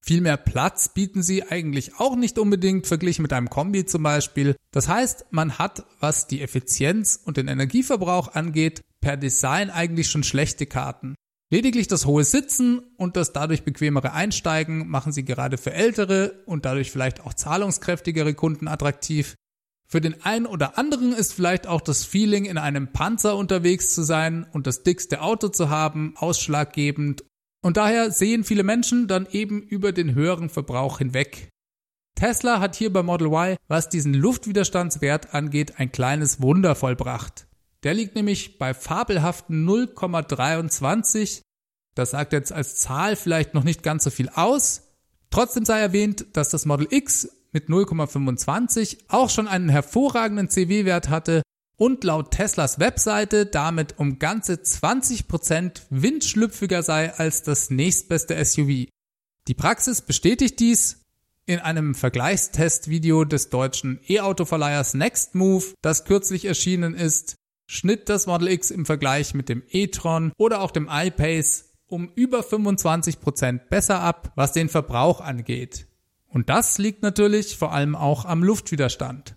Viel 0.01 0.21
mehr 0.21 0.37
Platz 0.37 0.89
bieten 0.89 1.21
sie 1.21 1.43
eigentlich 1.43 1.99
auch 1.99 2.15
nicht 2.15 2.39
unbedingt 2.39 2.87
verglichen 2.87 3.21
mit 3.21 3.33
einem 3.33 3.49
Kombi 3.49 3.85
zum 3.85 4.03
Beispiel. 4.03 4.55
Das 4.71 4.87
heißt, 4.87 5.25
man 5.31 5.57
hat, 5.57 5.85
was 5.99 6.27
die 6.27 6.41
Effizienz 6.41 7.19
und 7.23 7.37
den 7.37 7.47
Energieverbrauch 7.47 8.33
angeht, 8.33 8.81
per 9.01 9.17
Design 9.17 9.69
eigentlich 9.69 10.09
schon 10.09 10.23
schlechte 10.23 10.65
Karten. 10.65 11.15
Lediglich 11.51 11.87
das 11.87 12.05
hohe 12.05 12.23
Sitzen 12.23 12.79
und 12.95 13.17
das 13.17 13.33
dadurch 13.33 13.63
bequemere 13.63 14.13
Einsteigen 14.13 14.87
machen 14.87 15.11
sie 15.11 15.25
gerade 15.25 15.57
für 15.57 15.73
ältere 15.73 16.43
und 16.45 16.65
dadurch 16.65 16.91
vielleicht 16.91 17.21
auch 17.21 17.33
zahlungskräftigere 17.33 18.35
Kunden 18.35 18.67
attraktiv. 18.67 19.35
Für 19.91 20.01
den 20.01 20.21
einen 20.23 20.45
oder 20.45 20.77
anderen 20.77 21.13
ist 21.13 21.33
vielleicht 21.33 21.65
auch 21.65 21.81
das 21.81 22.05
Feeling, 22.05 22.45
in 22.45 22.59
einem 22.59 22.91
Panzer 22.93 23.35
unterwegs 23.35 23.95
zu 23.95 24.03
sein 24.03 24.45
und 24.53 24.67
das 24.67 24.83
dickste 24.83 25.21
Auto 25.21 25.47
zu 25.47 25.69
haben, 25.69 26.13
ausschlaggebend. 26.15 27.23
Und 27.61 27.77
daher 27.77 28.11
sehen 28.11 28.43
viele 28.43 28.61
Menschen 28.63 29.07
dann 29.07 29.27
eben 29.31 29.63
über 29.63 29.91
den 29.91 30.13
höheren 30.13 30.49
Verbrauch 30.49 30.99
hinweg. 30.99 31.49
Tesla 32.13 32.59
hat 32.59 32.75
hier 32.75 32.93
bei 32.93 33.01
Model 33.01 33.27
Y, 33.27 33.57
was 33.67 33.89
diesen 33.89 34.13
Luftwiderstandswert 34.13 35.33
angeht, 35.33 35.79
ein 35.79 35.91
kleines 35.91 36.39
Wunder 36.39 36.75
vollbracht. 36.75 37.47
Der 37.83 37.95
liegt 37.95 38.15
nämlich 38.15 38.59
bei 38.59 38.75
fabelhaften 38.75 39.67
0,23. 39.67 41.41
Das 41.95 42.11
sagt 42.11 42.33
jetzt 42.33 42.51
als 42.51 42.75
Zahl 42.75 43.15
vielleicht 43.15 43.55
noch 43.55 43.63
nicht 43.63 43.81
ganz 43.81 44.03
so 44.03 44.11
viel 44.11 44.29
aus. 44.29 44.83
Trotzdem 45.31 45.65
sei 45.65 45.79
erwähnt, 45.79 46.27
dass 46.33 46.49
das 46.49 46.65
Model 46.65 46.87
X 46.91 47.38
mit 47.51 47.69
0,25 47.69 48.97
auch 49.07 49.29
schon 49.29 49.47
einen 49.47 49.69
hervorragenden 49.69 50.49
CW-Wert 50.49 51.09
hatte 51.09 51.41
und 51.77 52.03
laut 52.03 52.31
Teslas 52.31 52.79
Webseite 52.79 53.45
damit 53.45 53.97
um 53.97 54.19
ganze 54.19 54.55
20% 54.55 55.83
windschlüpfiger 55.89 56.83
sei 56.83 57.13
als 57.13 57.43
das 57.43 57.69
nächstbeste 57.69 58.43
SUV. 58.43 58.87
Die 59.47 59.53
Praxis 59.55 60.01
bestätigt 60.01 60.59
dies 60.59 61.05
in 61.45 61.59
einem 61.59 61.95
Vergleichstestvideo 61.95 63.25
des 63.25 63.49
deutschen 63.49 63.99
E-Auto-Verleihers 64.07 64.93
Nextmove, 64.93 65.73
das 65.81 66.05
kürzlich 66.05 66.45
erschienen 66.45 66.93
ist, 66.93 67.35
schnitt 67.65 68.09
das 68.09 68.27
Model 68.27 68.49
X 68.49 68.69
im 68.69 68.85
Vergleich 68.85 69.33
mit 69.33 69.49
dem 69.49 69.63
e-tron 69.69 70.31
oder 70.37 70.61
auch 70.61 70.71
dem 70.71 70.87
iPace 70.91 71.69
um 71.87 72.11
über 72.13 72.41
25% 72.41 73.69
besser 73.69 74.01
ab, 74.01 74.31
was 74.35 74.51
den 74.51 74.69
Verbrauch 74.69 75.21
angeht. 75.21 75.87
Und 76.29 76.49
das 76.49 76.77
liegt 76.77 77.01
natürlich 77.01 77.57
vor 77.57 77.73
allem 77.73 77.95
auch 77.95 78.25
am 78.25 78.43
Luftwiderstand. 78.43 79.35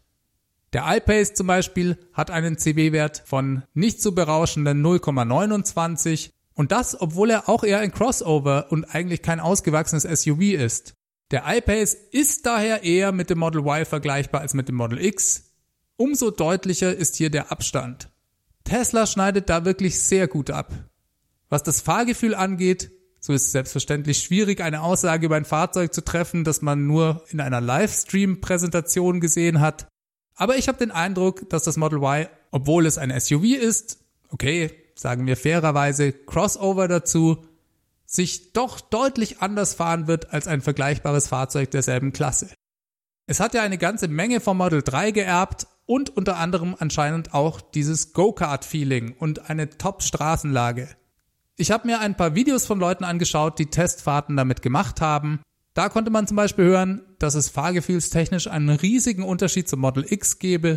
Der 0.73 0.85
iPace 0.87 1.35
zum 1.35 1.47
Beispiel 1.47 1.99
hat 2.13 2.31
einen 2.31 2.57
CW-Wert 2.57 3.23
von 3.27 3.65
nicht 3.75 4.01
so 4.01 4.13
berauschenden 4.13 4.83
0,29 4.83 6.31
und 6.55 6.73
das, 6.73 6.99
obwohl 7.01 7.31
er 7.31 7.49
auch 7.49 7.65
eher 7.65 7.81
ein 7.81 7.93
Crossover 7.93 8.71
und 8.71 8.85
eigentlich 8.95 9.23
kein 9.23 9.41
ausgewachsenes 9.41 10.05
SUV 10.05 10.41
ist. 10.55 10.95
Der 11.31 11.45
iPace 11.47 11.95
ist 12.11 12.47
daher 12.47 12.85
eher 12.85 13.13
mit 13.13 13.31
dem 13.31 13.39
Model 13.39 13.63
Y 13.63 13.87
vergleichbar 13.87 14.43
als 14.43 14.55
mit 14.55 14.69
dem 14.69 14.77
Model 14.77 15.03
X. 15.03 15.51
Umso 15.97 16.31
deutlicher 16.31 16.95
ist 16.95 17.17
hier 17.17 17.31
der 17.31 17.51
Abstand. 17.51 18.11
Tesla 18.65 19.07
schneidet 19.07 19.49
da 19.49 19.65
wirklich 19.65 20.01
sehr 20.01 20.29
gut 20.29 20.51
ab. 20.51 20.73
Was 21.49 21.63
das 21.63 21.81
Fahrgefühl 21.81 22.35
angeht, 22.35 22.91
so 23.25 23.33
ist 23.33 23.47
es 23.47 23.52
selbstverständlich 23.52 24.19
schwierig, 24.19 24.61
eine 24.61 24.83
Aussage 24.83 25.26
über 25.26 25.37
ein 25.37 25.45
Fahrzeug 25.45 25.95
zu 25.95 26.05
treffen, 26.05 26.43
das 26.43 26.61
man 26.61 26.88
nur 26.88 27.25
in 27.31 27.41
einer 27.41 27.61
Livestream-Präsentation 27.61 29.21
gesehen 29.21 29.61
hat. 29.61 29.87
Aber 30.35 30.57
ich 30.57 30.67
habe 30.67 30.79
den 30.79 30.91
Eindruck, 30.91 31.49
dass 31.49 31.62
das 31.62 31.76
Model 31.76 31.99
Y, 31.99 32.26
obwohl 32.50 32.85
es 32.85 32.99
ein 32.99 33.19
SUV 33.19 33.45
ist, 33.45 33.99
okay, 34.29 34.73
sagen 34.97 35.25
wir 35.26 35.37
fairerweise 35.37 36.12
Crossover 36.12 36.88
dazu, 36.88 37.47
sich 38.07 38.52
doch 38.55 38.81
deutlich 38.81 39.41
anders 39.41 39.75
fahren 39.75 40.09
wird 40.09 40.33
als 40.33 40.49
ein 40.49 40.61
vergleichbares 40.61 41.29
Fahrzeug 41.29 41.71
derselben 41.71 42.12
Klasse. 42.12 42.50
Es 43.26 43.38
hat 43.38 43.55
ja 43.55 43.62
eine 43.62 43.79
ganze 43.79 44.09
Menge 44.09 44.41
vom 44.41 44.59
Model 44.59 44.83
3 44.83 45.12
geerbt 45.12 45.69
und 45.87 46.11
unter 46.11 46.38
anderem 46.38 46.75
anscheinend 46.76 47.35
auch 47.35 47.61
dieses 47.61 48.14
Go-Kart-Feeling 48.14 49.14
und 49.17 49.49
eine 49.49 49.71
Top-Straßenlage. 49.71 50.88
Ich 51.62 51.71
habe 51.71 51.87
mir 51.87 52.00
ein 52.00 52.16
paar 52.16 52.35
Videos 52.35 52.66
von 52.66 52.81
Leuten 52.81 53.04
angeschaut, 53.04 53.59
die 53.59 53.66
Testfahrten 53.66 54.37
damit 54.37 54.62
gemacht 54.62 55.00
haben 55.00 55.40
da 55.75 55.88
konnte 55.88 56.11
man 56.11 56.26
zum 56.26 56.37
Beispiel 56.37 56.66
hören, 56.66 57.02
dass 57.19 57.35
es 57.35 57.49
fahrgefühlstechnisch 57.49 58.47
einen 58.47 58.69
riesigen 58.69 59.23
Unterschied 59.23 59.69
zum 59.69 59.81
Model 59.81 60.04
X 60.09 60.38
gebe. 60.38 60.76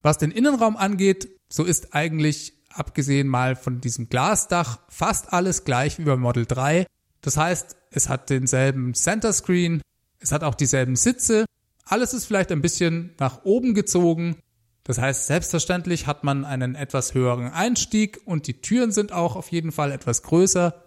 Was 0.00 0.18
den 0.18 0.30
Innenraum 0.30 0.76
angeht, 0.76 1.28
so 1.48 1.64
ist 1.64 1.94
eigentlich, 1.94 2.54
abgesehen 2.70 3.26
mal 3.26 3.56
von 3.56 3.80
diesem 3.80 4.08
Glasdach, 4.08 4.80
fast 4.88 5.32
alles 5.32 5.64
gleich 5.64 5.98
wie 5.98 6.04
beim 6.04 6.20
Model 6.20 6.46
3. 6.46 6.86
Das 7.20 7.36
heißt, 7.36 7.76
es 7.90 8.08
hat 8.08 8.30
denselben 8.30 8.94
Center 8.94 9.32
Screen, 9.32 9.82
es 10.20 10.30
hat 10.30 10.44
auch 10.44 10.54
dieselben 10.54 10.96
Sitze, 10.96 11.44
alles 11.84 12.14
ist 12.14 12.26
vielleicht 12.26 12.52
ein 12.52 12.62
bisschen 12.62 13.14
nach 13.18 13.44
oben 13.44 13.74
gezogen. 13.74 14.36
Das 14.84 14.98
heißt, 14.98 15.26
selbstverständlich 15.26 16.06
hat 16.06 16.24
man 16.24 16.44
einen 16.44 16.74
etwas 16.74 17.14
höheren 17.14 17.52
Einstieg 17.52 18.20
und 18.24 18.46
die 18.46 18.60
Türen 18.60 18.90
sind 18.90 19.12
auch 19.12 19.36
auf 19.36 19.52
jeden 19.52 19.72
Fall 19.72 19.92
etwas 19.92 20.22
größer. 20.22 20.84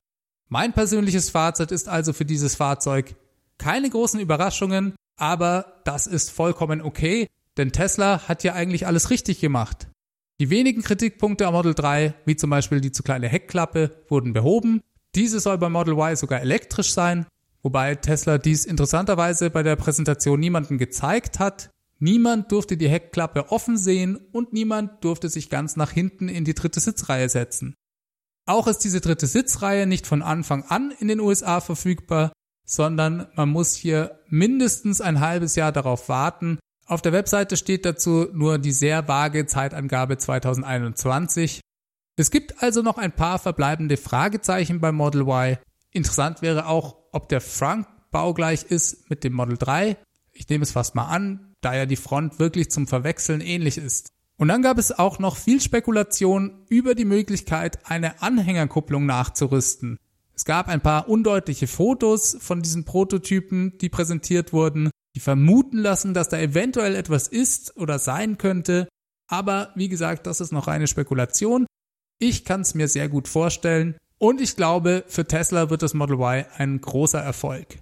Mein 0.50 0.74
persönliches 0.74 1.30
Fazit 1.30 1.72
ist 1.72 1.88
also 1.88 2.14
für 2.14 2.26
dieses 2.26 2.56
Fahrzeug, 2.56 3.16
keine 3.58 3.90
großen 3.90 4.20
Überraschungen, 4.20 4.96
aber 5.18 5.82
das 5.86 6.08
ist 6.08 6.30
vollkommen 6.30 6.82
okay, 6.82 7.28
denn 7.58 7.72
Tesla 7.72 8.28
hat 8.28 8.44
ja 8.44 8.54
eigentlich 8.54 8.86
alles 8.86 9.10
richtig 9.10 9.40
gemacht. 9.40 9.88
Die 10.42 10.50
wenigen 10.50 10.82
Kritikpunkte 10.82 11.48
am 11.48 11.54
Model 11.54 11.74
3, 11.74 12.14
wie 12.26 12.36
zum 12.36 12.50
Beispiel 12.50 12.82
die 12.82 12.92
zu 12.92 13.04
kleine 13.04 13.30
Heckklappe, 13.30 14.04
wurden 14.10 14.34
behoben. 14.34 14.82
Diese 15.16 15.40
soll 15.40 15.58
beim 15.58 15.72
Model 15.72 15.94
Y 15.94 16.18
sogar 16.18 16.42
elektrisch 16.42 16.92
sein, 16.92 17.26
wobei 17.64 17.96
Tesla 17.96 18.38
dies 18.38 18.66
interessanterweise 18.66 19.50
bei 19.50 19.64
der 19.64 19.78
Präsentation 19.78 20.42
niemandem 20.42 20.78
gezeigt 20.78 21.40
hat. 21.40 21.70
Niemand 22.06 22.52
durfte 22.52 22.78
die 22.78 22.88
Heckklappe 22.88 23.52
offen 23.52 23.80
sehen 23.80 24.16
und 24.32 24.54
niemand 24.54 25.04
durfte 25.04 25.28
sich 25.28 25.50
ganz 25.50 25.76
nach 25.76 25.90
hinten 25.90 26.30
in 26.30 26.46
die 26.46 26.54
dritte 26.54 26.80
Sitzreihe 26.80 27.30
setzen. 27.30 27.74
Auch 28.46 28.68
ist 28.68 28.84
diese 28.84 29.02
dritte 29.02 29.26
Sitzreihe 29.26 29.88
nicht 29.88 30.06
von 30.06 30.22
Anfang 30.22 30.66
an 30.66 30.94
in 31.00 31.08
den 31.08 31.20
USA 31.20 31.62
verfügbar, 31.62 32.32
sondern 32.64 33.26
man 33.34 33.50
muss 33.50 33.74
hier 33.74 34.20
mindestens 34.28 35.02
ein 35.02 35.20
halbes 35.20 35.56
Jahr 35.56 35.72
darauf 35.72 36.08
warten. 36.08 36.60
Auf 36.86 37.02
der 37.02 37.12
Webseite 37.12 37.58
steht 37.58 37.86
dazu 37.86 38.28
nur 38.34 38.60
die 38.60 38.72
sehr 38.72 39.08
vage 39.08 39.48
Zeitangabe 39.48 40.20
2021. 40.20 41.60
Es 42.18 42.30
gibt 42.30 42.62
also 42.62 42.84
noch 42.84 43.00
ein 43.00 43.14
paar 43.14 43.40
verbleibende 43.40 43.98
Fragezeichen 43.98 44.80
beim 44.80 44.94
Model 44.94 45.22
Y. 45.22 45.58
Interessant 45.90 46.44
wäre 46.44 46.68
auch, 46.68 46.98
ob 47.14 47.30
der 47.30 47.42
Front 47.42 47.88
baugleich 48.12 48.62
ist 48.62 49.10
mit 49.10 49.24
dem 49.24 49.34
Model 49.34 49.58
3. 49.58 49.98
Ich 50.34 50.48
nehme 50.50 50.62
es 50.62 50.72
fast 50.74 50.94
mal 50.94 51.08
an, 51.08 51.55
da 51.66 51.76
ja 51.76 51.86
die 51.86 51.96
Front 51.96 52.40
wirklich 52.40 52.72
zum 52.72 52.88
Verwechseln 52.88 53.42
ähnlich 53.42 53.78
ist. 53.78 54.12
Und 54.38 54.50
dann 54.50 54.62
gab 54.62 54.78
es 54.78 54.92
auch 54.92 55.20
noch 55.20 55.38
viel 55.38 55.62
Spekulation 55.62 56.66
über 56.70 56.94
die 56.94 57.06
Möglichkeit, 57.06 57.80
eine 57.86 58.22
Anhängerkupplung 58.22 59.06
nachzurüsten. 59.06 59.98
Es 60.36 60.44
gab 60.44 60.68
ein 60.68 60.82
paar 60.82 61.08
undeutliche 61.08 61.68
Fotos 61.68 62.38
von 62.42 62.62
diesen 62.62 62.84
Prototypen, 62.84 63.78
die 63.80 63.90
präsentiert 63.90 64.52
wurden, 64.52 64.92
die 65.16 65.22
vermuten 65.22 65.78
lassen, 65.78 66.14
dass 66.14 66.28
da 66.28 66.38
eventuell 66.38 66.96
etwas 66.96 67.30
ist 67.30 67.78
oder 67.78 68.00
sein 68.00 68.38
könnte. 68.38 68.90
Aber 69.28 69.72
wie 69.76 69.88
gesagt, 69.88 70.28
das 70.28 70.42
ist 70.42 70.52
noch 70.52 70.68
reine 70.68 70.88
Spekulation. 70.88 71.66
Ich 72.20 72.44
kann 72.44 72.62
es 72.62 72.76
mir 72.76 72.90
sehr 72.90 73.08
gut 73.08 73.30
vorstellen. 73.30 73.96
Und 74.18 74.42
ich 74.42 74.56
glaube, 74.56 75.06
für 75.08 75.26
Tesla 75.26 75.70
wird 75.70 75.82
das 75.82 75.94
Model 75.94 76.18
Y 76.18 76.46
ein 76.58 76.82
großer 76.82 77.20
Erfolg. 77.20 77.80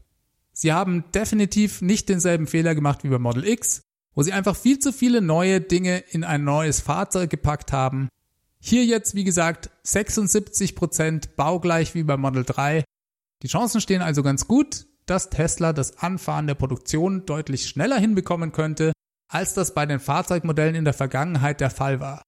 Sie 0.53 0.71
haben 0.71 1.03
definitiv 1.11 1.81
nicht 1.81 2.09
denselben 2.09 2.47
Fehler 2.47 2.75
gemacht 2.75 3.03
wie 3.03 3.09
bei 3.09 3.19
Model 3.19 3.47
X, 3.47 3.81
wo 4.13 4.21
sie 4.21 4.33
einfach 4.33 4.55
viel 4.55 4.79
zu 4.79 4.93
viele 4.93 5.21
neue 5.21 5.59
Dinge 5.59 5.97
in 5.97 6.23
ein 6.23 6.43
neues 6.43 6.79
Fahrzeug 6.79 7.29
gepackt 7.29 7.71
haben 7.71 8.09
hier 8.65 8.85
jetzt, 8.85 9.13
wie 9.13 9.25
gesagt, 9.25 9.71
76% 9.85 11.35
baugleich 11.35 11.95
wie 11.95 12.03
beim 12.03 12.21
Model 12.21 12.45
3. 12.45 12.85
Die 13.41 13.47
Chancen 13.49 13.81
stehen 13.81 14.01
also 14.01 14.23
ganz 14.23 14.47
gut, 14.47 14.85
dass 15.05 15.29
Tesla 15.29 15.73
das 15.73 15.97
Anfahren 15.97 16.47
der 16.47 16.55
Produktion 16.55 17.25
deutlich 17.25 17.67
schneller 17.67 17.99
hinbekommen 17.99 18.53
könnte, 18.53 18.93
als 19.27 19.53
das 19.53 19.73
bei 19.73 19.85
den 19.85 19.99
Fahrzeugmodellen 19.99 20.75
in 20.75 20.85
der 20.85 20.93
Vergangenheit 20.93 21.59
der 21.59 21.71
Fall 21.71 21.99
war. 21.99 22.21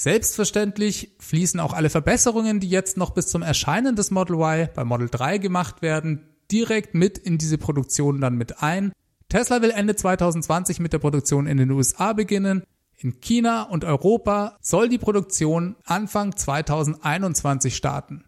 Selbstverständlich 0.00 1.14
fließen 1.20 1.60
auch 1.60 1.74
alle 1.74 1.90
Verbesserungen, 1.90 2.58
die 2.58 2.68
jetzt 2.68 2.96
noch 2.96 3.10
bis 3.10 3.28
zum 3.28 3.42
Erscheinen 3.42 3.94
des 3.94 4.10
Model 4.10 4.34
Y 4.34 4.68
bei 4.74 4.82
Model 4.82 5.08
3 5.08 5.38
gemacht 5.38 5.80
werden, 5.80 6.29
direkt 6.50 6.94
mit 6.94 7.18
in 7.18 7.38
diese 7.38 7.58
Produktion 7.58 8.20
dann 8.20 8.36
mit 8.36 8.62
ein. 8.62 8.92
Tesla 9.28 9.62
will 9.62 9.70
Ende 9.70 9.96
2020 9.96 10.80
mit 10.80 10.92
der 10.92 10.98
Produktion 10.98 11.46
in 11.46 11.56
den 11.56 11.70
USA 11.70 12.12
beginnen. 12.12 12.64
In 12.96 13.20
China 13.20 13.62
und 13.62 13.84
Europa 13.84 14.58
soll 14.60 14.88
die 14.88 14.98
Produktion 14.98 15.76
Anfang 15.84 16.36
2021 16.36 17.74
starten. 17.74 18.24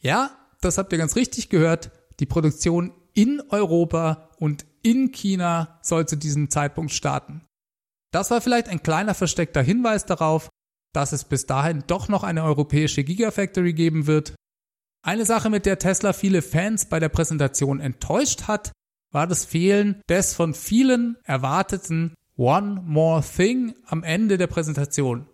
Ja, 0.00 0.30
das 0.60 0.78
habt 0.78 0.92
ihr 0.92 0.98
ganz 0.98 1.16
richtig 1.16 1.48
gehört. 1.48 1.90
Die 2.20 2.26
Produktion 2.26 2.92
in 3.12 3.42
Europa 3.50 4.30
und 4.38 4.64
in 4.82 5.10
China 5.10 5.78
soll 5.82 6.06
zu 6.06 6.16
diesem 6.16 6.48
Zeitpunkt 6.48 6.92
starten. 6.92 7.42
Das 8.10 8.30
war 8.30 8.40
vielleicht 8.40 8.68
ein 8.68 8.82
kleiner 8.82 9.14
versteckter 9.14 9.62
Hinweis 9.62 10.06
darauf, 10.06 10.48
dass 10.92 11.12
es 11.12 11.24
bis 11.24 11.44
dahin 11.46 11.84
doch 11.86 12.08
noch 12.08 12.24
eine 12.24 12.44
europäische 12.44 13.04
Gigafactory 13.04 13.74
geben 13.74 14.06
wird. 14.06 14.34
Eine 15.06 15.24
Sache, 15.24 15.50
mit 15.50 15.66
der 15.66 15.78
Tesla 15.78 16.12
viele 16.12 16.42
Fans 16.42 16.86
bei 16.86 16.98
der 16.98 17.08
Präsentation 17.08 17.78
enttäuscht 17.78 18.48
hat, 18.48 18.72
war 19.12 19.28
das 19.28 19.44
Fehlen 19.44 20.02
des 20.08 20.34
von 20.34 20.52
vielen 20.52 21.16
erwarteten 21.22 22.14
One 22.36 22.82
More 22.84 23.22
Thing 23.22 23.76
am 23.84 24.02
Ende 24.02 24.36
der 24.36 24.48
Präsentation. 24.48 25.28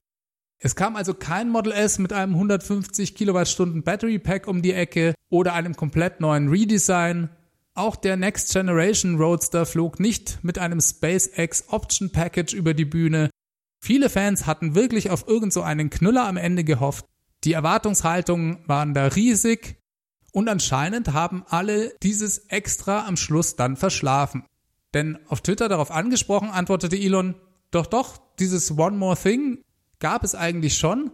Es 0.58 0.76
kam 0.76 0.94
also 0.94 1.14
kein 1.14 1.48
Model 1.48 1.72
S 1.72 1.98
mit 1.98 2.12
einem 2.12 2.34
150 2.34 3.14
Kilowattstunden 3.14 3.82
Battery 3.82 4.18
Pack 4.18 4.46
um 4.46 4.60
die 4.60 4.74
Ecke 4.74 5.14
oder 5.30 5.54
einem 5.54 5.74
komplett 5.74 6.20
neuen 6.20 6.48
Redesign. 6.48 7.30
Auch 7.72 7.96
der 7.96 8.18
Next 8.18 8.52
Generation 8.52 9.16
Roadster 9.16 9.64
flog 9.64 9.98
nicht 9.98 10.44
mit 10.44 10.58
einem 10.58 10.82
SpaceX 10.82 11.64
Option 11.68 12.10
Package 12.10 12.52
über 12.52 12.74
die 12.74 12.84
Bühne. 12.84 13.30
Viele 13.82 14.10
Fans 14.10 14.44
hatten 14.44 14.74
wirklich 14.74 15.08
auf 15.08 15.26
irgend 15.26 15.54
so 15.54 15.62
einen 15.62 15.88
Knüller 15.88 16.26
am 16.26 16.36
Ende 16.36 16.62
gehofft. 16.62 17.06
Die 17.44 17.52
Erwartungshaltungen 17.52 18.58
waren 18.66 18.94
da 18.94 19.06
riesig 19.06 19.76
und 20.32 20.48
anscheinend 20.48 21.12
haben 21.12 21.44
alle 21.48 21.92
dieses 22.02 22.38
extra 22.48 23.06
am 23.06 23.16
Schluss 23.16 23.56
dann 23.56 23.76
verschlafen. 23.76 24.44
Denn 24.94 25.18
auf 25.26 25.40
Twitter 25.40 25.68
darauf 25.68 25.90
angesprochen, 25.90 26.50
antwortete 26.50 26.96
Elon, 26.96 27.34
doch, 27.70 27.86
doch, 27.86 28.20
dieses 28.38 28.76
One 28.78 28.96
More 28.96 29.16
Thing 29.16 29.62
gab 29.98 30.24
es 30.24 30.34
eigentlich 30.34 30.76
schon, 30.76 31.10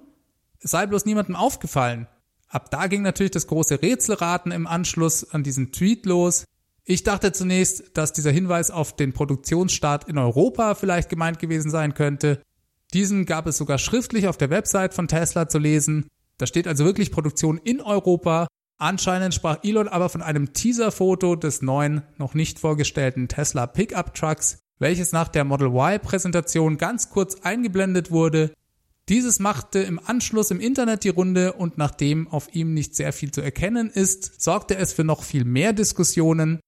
es 0.60 0.70
sei 0.72 0.86
bloß 0.86 1.04
niemandem 1.04 1.36
aufgefallen. 1.36 2.08
Ab 2.48 2.70
da 2.70 2.86
ging 2.86 3.02
natürlich 3.02 3.30
das 3.30 3.46
große 3.46 3.82
Rätselraten 3.82 4.52
im 4.52 4.66
Anschluss 4.66 5.30
an 5.30 5.42
diesen 5.42 5.72
Tweet 5.72 6.06
los. 6.06 6.44
Ich 6.84 7.02
dachte 7.02 7.32
zunächst, 7.32 7.96
dass 7.96 8.14
dieser 8.14 8.30
Hinweis 8.30 8.70
auf 8.70 8.96
den 8.96 9.12
Produktionsstart 9.12 10.08
in 10.08 10.18
Europa 10.18 10.74
vielleicht 10.74 11.10
gemeint 11.10 11.38
gewesen 11.38 11.70
sein 11.70 11.94
könnte. 11.94 12.42
Diesen 12.94 13.26
gab 13.26 13.46
es 13.46 13.58
sogar 13.58 13.78
schriftlich 13.78 14.26
auf 14.26 14.38
der 14.38 14.50
Website 14.50 14.94
von 14.94 15.08
Tesla 15.08 15.48
zu 15.48 15.58
lesen. 15.58 16.08
Da 16.38 16.46
steht 16.46 16.66
also 16.66 16.84
wirklich 16.84 17.10
Produktion 17.10 17.58
in 17.58 17.80
Europa 17.80 18.46
Anscheinend 18.78 19.34
sprach 19.34 19.58
Elon 19.64 19.88
aber 19.88 20.08
von 20.08 20.22
einem 20.22 20.52
Teaser-Foto 20.52 21.34
des 21.34 21.62
neuen, 21.62 22.02
noch 22.16 22.34
nicht 22.34 22.60
vorgestellten 22.60 23.26
Tesla 23.26 23.66
Pickup 23.66 24.14
Trucks, 24.14 24.58
welches 24.78 25.10
nach 25.10 25.26
der 25.26 25.42
Model 25.42 25.74
Y-Präsentation 25.74 26.78
ganz 26.78 27.10
kurz 27.10 27.40
eingeblendet 27.42 28.12
wurde. 28.12 28.52
Dieses 29.08 29.40
machte 29.40 29.80
im 29.80 29.98
Anschluss 29.98 30.52
im 30.52 30.60
Internet 30.60 31.02
die 31.02 31.08
Runde 31.08 31.54
und 31.54 31.76
nachdem 31.76 32.28
auf 32.28 32.54
ihm 32.54 32.72
nicht 32.72 32.94
sehr 32.94 33.12
viel 33.12 33.32
zu 33.32 33.40
erkennen 33.40 33.90
ist, 33.90 34.40
sorgte 34.40 34.76
es 34.76 34.92
für 34.92 35.02
noch 35.02 35.24
viel 35.24 35.44
mehr 35.44 35.72
Diskussionen. 35.72 36.60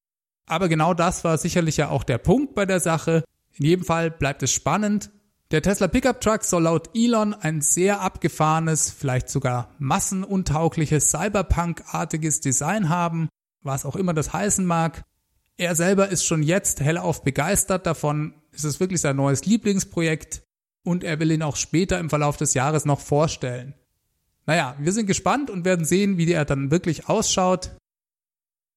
Aber 0.47 0.67
genau 0.67 0.93
das 0.93 1.23
war 1.23 1.37
sicherlich 1.37 1.77
ja 1.77 1.89
auch 1.89 2.03
der 2.03 2.17
Punkt 2.17 2.55
bei 2.55 2.65
der 2.65 2.81
Sache. 2.81 3.23
In 3.53 3.65
jedem 3.65 3.85
Fall 3.85 4.11
bleibt 4.11 4.43
es 4.43 4.51
spannend. 4.51 5.11
Der 5.51 5.61
Tesla 5.61 5.89
Pickup 5.89 6.21
Truck 6.21 6.45
soll 6.45 6.63
laut 6.63 6.91
Elon 6.95 7.33
ein 7.33 7.59
sehr 7.59 7.99
abgefahrenes, 7.99 8.89
vielleicht 8.89 9.29
sogar 9.29 9.75
massenuntaugliches 9.79 11.11
Cyberpunk-artiges 11.11 12.39
Design 12.39 12.87
haben, 12.87 13.27
was 13.61 13.85
auch 13.85 13.97
immer 13.97 14.13
das 14.13 14.31
heißen 14.31 14.65
mag. 14.65 15.03
Er 15.57 15.75
selber 15.75 16.07
ist 16.07 16.25
schon 16.25 16.41
jetzt 16.41 16.79
hellauf 16.79 17.25
begeistert 17.25 17.85
davon. 17.85 18.33
Es 18.53 18.63
ist 18.63 18.79
wirklich 18.79 19.01
sein 19.01 19.17
neues 19.17 19.45
Lieblingsprojekt 19.45 20.41
und 20.85 21.03
er 21.03 21.19
will 21.19 21.31
ihn 21.31 21.43
auch 21.43 21.57
später 21.57 21.99
im 21.99 22.09
Verlauf 22.09 22.37
des 22.37 22.53
Jahres 22.53 22.85
noch 22.85 23.01
vorstellen. 23.01 23.73
Naja, 24.45 24.77
wir 24.79 24.93
sind 24.93 25.05
gespannt 25.05 25.49
und 25.49 25.65
werden 25.65 25.83
sehen, 25.83 26.17
wie 26.17 26.27
der 26.27 26.45
dann 26.45 26.71
wirklich 26.71 27.09
ausschaut. 27.09 27.71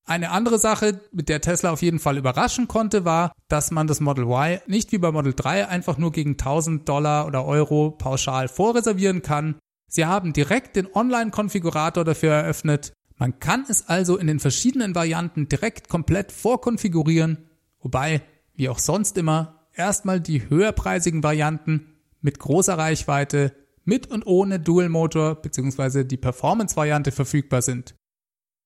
Eine 0.06 0.30
andere 0.30 0.58
Sache, 0.58 1.00
mit 1.12 1.30
der 1.30 1.40
Tesla 1.40 1.70
auf 1.70 1.80
jeden 1.80 1.98
Fall 1.98 2.18
überraschen 2.18 2.68
konnte, 2.68 3.06
war, 3.06 3.32
dass 3.48 3.70
man 3.70 3.86
das 3.86 4.00
Model 4.00 4.24
Y 4.24 4.60
nicht 4.66 4.92
wie 4.92 4.98
bei 4.98 5.10
Model 5.10 5.32
3 5.34 5.68
einfach 5.68 5.96
nur 5.96 6.12
gegen 6.12 6.32
1000 6.32 6.86
Dollar 6.86 7.26
oder 7.26 7.46
Euro 7.46 7.90
pauschal 7.90 8.48
vorreservieren 8.48 9.22
kann. 9.22 9.56
Sie 9.88 10.04
haben 10.04 10.34
direkt 10.34 10.76
den 10.76 10.94
Online-Konfigurator 10.94 12.04
dafür 12.04 12.32
eröffnet. 12.32 12.92
Man 13.16 13.38
kann 13.40 13.64
es 13.68 13.88
also 13.88 14.18
in 14.18 14.26
den 14.26 14.40
verschiedenen 14.40 14.94
Varianten 14.94 15.48
direkt 15.48 15.88
komplett 15.88 16.32
vorkonfigurieren, 16.32 17.48
wobei, 17.80 18.20
wie 18.54 18.68
auch 18.68 18.80
sonst 18.80 19.16
immer, 19.16 19.66
erstmal 19.72 20.20
die 20.20 20.50
höherpreisigen 20.50 21.22
Varianten 21.22 21.94
mit 22.20 22.38
großer 22.40 22.76
Reichweite 22.76 23.52
mit 23.84 24.10
und 24.10 24.26
ohne 24.26 24.60
Dual 24.60 24.90
Motor 24.90 25.36
bzw. 25.36 26.04
die 26.04 26.16
Performance-Variante 26.16 27.10
verfügbar 27.10 27.62
sind. 27.62 27.94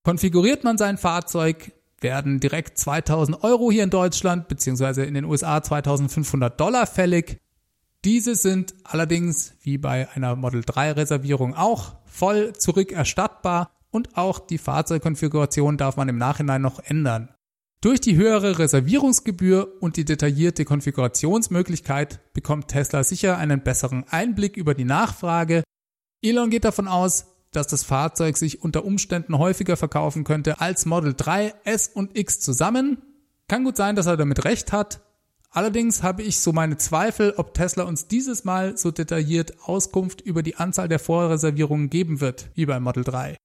Konfiguriert 0.09 0.65
man 0.65 0.79
sein 0.79 0.97
Fahrzeug, 0.97 1.71
werden 2.01 2.41
direkt 2.41 2.79
2000 2.79 3.45
Euro 3.45 3.71
hier 3.71 3.85
in 3.85 3.91
Deutschland 3.91 4.49
bzw. 4.49 5.05
in 5.05 5.13
den 5.13 5.27
USA 5.27 5.63
2500 5.63 6.59
Dollar 6.59 6.87
fällig. 6.87 7.43
Diese 8.07 8.35
sind 8.35 8.73
allerdings, 8.85 9.53
wie 9.61 9.77
bei 9.77 10.09
einer 10.15 10.35
Model 10.35 10.63
3 10.65 10.93
Reservierung 10.93 11.55
auch, 11.55 11.97
voll 12.07 12.55
zurückerstattbar 12.55 13.71
und 13.91 14.17
auch 14.17 14.39
die 14.39 14.57
Fahrzeugkonfiguration 14.57 15.77
darf 15.77 15.99
man 15.99 16.09
im 16.09 16.17
Nachhinein 16.17 16.63
noch 16.63 16.81
ändern. 16.81 17.29
Durch 17.83 18.01
die 18.01 18.17
höhere 18.17 18.59
Reservierungsgebühr 18.59 19.75
und 19.83 19.99
die 19.99 20.07
detaillierte 20.07 20.65
Konfigurationsmöglichkeit 20.65 22.33
bekommt 22.33 22.69
Tesla 22.69 23.05
sicher 23.05 23.37
einen 23.37 23.61
besseren 23.61 24.05
Einblick 24.09 24.57
über 24.57 24.73
die 24.73 24.87
Nachfrage. 24.87 25.65
Elon 26.23 26.49
geht 26.49 26.65
davon 26.65 26.89
aus, 26.89 27.27
dass 27.53 27.67
das 27.67 27.85
Fahrzeug 27.85 28.37
sich 28.37 28.63
unter 28.63 28.85
Umständen 28.85 29.39
häufiger 29.39 29.77
verkaufen 29.77 30.25
könnte 30.25 30.61
als 30.61 30.87
Model 30.87 31.15
3, 31.15 31.55
S 31.65 31.89
und 31.89 32.17
X 32.17 32.41
zusammen. 32.41 32.99
Kann 33.49 33.65
gut 33.65 33.77
sein, 33.77 33.97
dass 33.97 34.07
er 34.07 34.17
damit 34.17 34.45
recht 34.45 34.73
hat. 34.73 35.01
Allerdings 35.51 36.03
habe 36.03 36.23
ich 36.23 36.41
so 36.41 36.53
meine 36.53 36.77
Zweifel, 36.77 37.35
ob 37.37 37.55
Tesla 37.55 37.85
uns 37.85 38.07
dieses 38.07 38.45
Mal 38.45 38.77
so 38.77 38.91
detailliert 38.91 39.55
Auskunft 39.63 40.21
über 40.21 40.43
die 40.43 40.57
Anzahl 40.57 40.89
der 40.89 40.99
Vorreservierungen 40.99 41.89
geben 41.89 42.21
wird, 42.21 42.51
wie 42.55 42.67
bei 42.67 42.79
Model 42.81 43.05
3. 43.05 43.37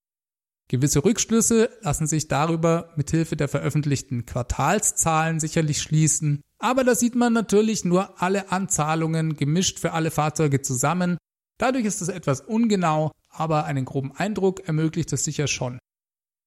Gewisse 0.68 1.06
Rückschlüsse 1.06 1.70
lassen 1.82 2.08
sich 2.08 2.28
darüber 2.28 2.90
mithilfe 2.96 3.36
der 3.36 3.48
veröffentlichten 3.48 4.26
Quartalszahlen 4.26 5.40
sicherlich 5.40 5.82
schließen, 5.82 6.42
aber 6.58 6.84
da 6.84 6.96
sieht 6.96 7.16
man 7.16 7.34
natürlich 7.34 7.86
nur 7.86 8.22
alle 8.22 8.52
Anzahlungen 8.52 9.36
gemischt 9.36 9.80
für 9.80 9.92
alle 9.92 10.12
Fahrzeuge 10.12 10.62
zusammen. 10.62 11.18
Dadurch 11.58 11.86
ist 11.86 12.02
es 12.02 12.08
etwas 12.08 12.42
ungenau, 12.42 13.12
aber 13.34 13.66
einen 13.66 13.86
groben 13.86 14.14
Eindruck 14.16 14.68
ermöglicht 14.68 15.12
es 15.12 15.24
sicher 15.24 15.48
schon. 15.48 15.80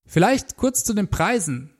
Vielleicht 0.06 0.56
kurz 0.56 0.84
zu 0.84 0.94
den 0.94 1.08
Preisen. 1.08 1.74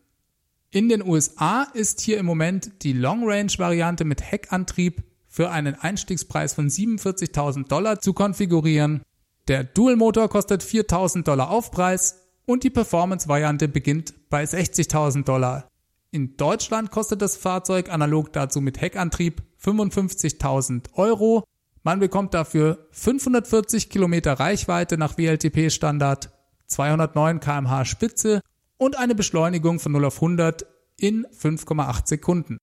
In 0.71 0.89
den 0.89 1.03
USA 1.03 1.63
ist 1.63 2.01
hier 2.01 2.19
im 2.19 2.27
Moment 2.27 2.83
die 2.83 2.93
Long 2.93 3.23
Range 3.25 3.53
Variante 3.57 4.05
mit 4.05 4.21
Heckantrieb 4.21 5.05
für 5.29 5.51
einen 5.51 5.75
Einstiegspreis 5.75 6.55
von 6.55 6.69
47.000 6.69 7.69
Dollar 7.69 8.01
zu 8.01 8.13
konfigurieren. 8.13 9.03
Der 9.49 9.65
Dual 9.65 9.97
Motor 9.97 10.29
kostet 10.29 10.63
4.000 10.63 11.23
Dollar 11.23 11.51
Aufpreis 11.51 12.27
und 12.47 12.65
die 12.65 12.71
Performance-Variante 12.71 13.69
beginnt 13.69 14.15
bei 14.29 14.43
60.000 14.45 15.25
Dollar. 15.25 15.69
In 16.11 16.37
Deutschland 16.37 16.91
kostet 16.91 17.21
das 17.23 17.37
Fahrzeug 17.37 17.91
analog 17.93 18.33
dazu 18.33 18.61
mit 18.61 18.81
Heckantrieb 18.81 19.43
55.000 19.63 20.95
Euro. 20.95 21.45
Man 21.87 22.01
bekommt 22.01 22.35
dafür 22.35 22.89
540 22.91 23.91
Kilometer 23.91 24.33
Reichweite 24.33 24.99
nach 24.99 25.19
WLTP-Standard, 25.19 26.33
209 26.67 27.39
kmh 27.39 27.85
Spitze 27.85 28.41
und 28.77 28.99
eine 28.99 29.15
Beschleunigung 29.15 29.79
von 29.79 29.93
0 29.93 30.07
auf 30.07 30.17
100 30.17 30.67
in 30.97 31.25
5,8 31.27 32.09
Sekunden. 32.09 32.59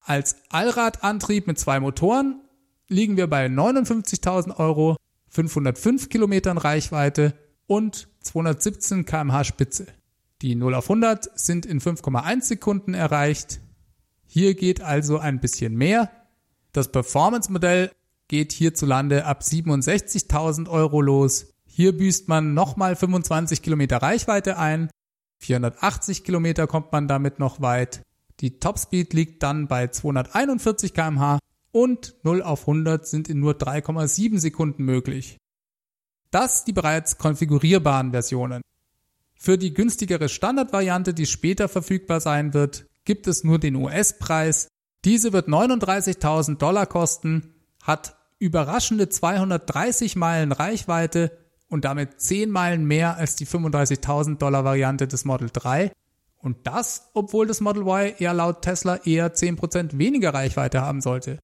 Als 0.00 0.38
Allradantrieb 0.48 1.46
mit 1.46 1.60
zwei 1.60 1.78
Motoren 1.78 2.40
liegen 2.88 3.16
wir 3.16 3.28
bei 3.28 3.46
59.000 3.46 4.56
Euro, 4.56 4.96
505 5.28 6.08
Kilometern 6.08 6.58
Reichweite 6.58 7.34
und 7.68 8.08
217 8.22 9.04
kmh 9.04 9.44
Spitze. 9.44 9.86
Die 10.42 10.56
0 10.56 10.74
auf 10.74 10.90
100 10.90 11.38
sind 11.38 11.66
in 11.66 11.80
5,1 11.80 12.42
Sekunden 12.42 12.94
erreicht. 12.94 13.60
Hier 14.26 14.56
geht 14.56 14.80
also 14.80 15.18
ein 15.18 15.38
bisschen 15.38 15.76
mehr. 15.76 16.10
Das 16.72 16.90
Performance-Modell 16.90 17.92
geht 18.28 18.52
hierzulande 18.52 19.24
ab 19.24 19.42
67.000 19.42 20.68
Euro 20.68 21.00
los. 21.00 21.52
Hier 21.66 21.96
büßt 21.96 22.28
man 22.28 22.54
nochmal 22.54 22.96
25 22.96 23.62
Kilometer 23.62 23.98
Reichweite 23.98 24.58
ein. 24.58 24.90
480 25.38 26.24
Kilometer 26.24 26.66
kommt 26.66 26.92
man 26.92 27.08
damit 27.08 27.38
noch 27.38 27.60
weit. 27.60 28.02
Die 28.40 28.58
Topspeed 28.58 29.12
liegt 29.12 29.42
dann 29.42 29.68
bei 29.68 29.88
241 29.88 30.94
kmh 30.94 31.38
und 31.72 32.14
0 32.22 32.42
auf 32.42 32.62
100 32.62 33.06
sind 33.06 33.28
in 33.28 33.40
nur 33.40 33.52
3,7 33.52 34.38
Sekunden 34.38 34.84
möglich. 34.84 35.36
Das 36.30 36.64
die 36.64 36.72
bereits 36.72 37.18
konfigurierbaren 37.18 38.12
Versionen. 38.12 38.62
Für 39.38 39.58
die 39.58 39.74
günstigere 39.74 40.28
Standardvariante, 40.28 41.14
die 41.14 41.26
später 41.26 41.68
verfügbar 41.68 42.20
sein 42.20 42.54
wird, 42.54 42.86
gibt 43.04 43.26
es 43.26 43.44
nur 43.44 43.58
den 43.58 43.76
US-Preis. 43.76 44.68
Diese 45.04 45.32
wird 45.32 45.48
39.000 45.48 46.56
Dollar 46.56 46.86
kosten, 46.86 47.54
hat 47.82 48.15
überraschende 48.38 49.08
230 49.08 50.16
Meilen 50.16 50.52
Reichweite 50.52 51.36
und 51.68 51.84
damit 51.84 52.20
10 52.20 52.50
Meilen 52.50 52.84
mehr 52.84 53.16
als 53.16 53.36
die 53.36 53.46
35.000 53.46 54.38
Dollar 54.38 54.64
Variante 54.64 55.08
des 55.08 55.24
Model 55.24 55.50
3. 55.52 55.92
Und 56.38 56.66
das, 56.66 57.10
obwohl 57.14 57.46
das 57.46 57.60
Model 57.60 57.82
Y 57.82 58.14
ja 58.18 58.32
laut 58.32 58.62
Tesla 58.62 58.96
eher 59.04 59.34
10% 59.34 59.98
weniger 59.98 60.32
Reichweite 60.32 60.80
haben 60.80 61.00
sollte. 61.00 61.38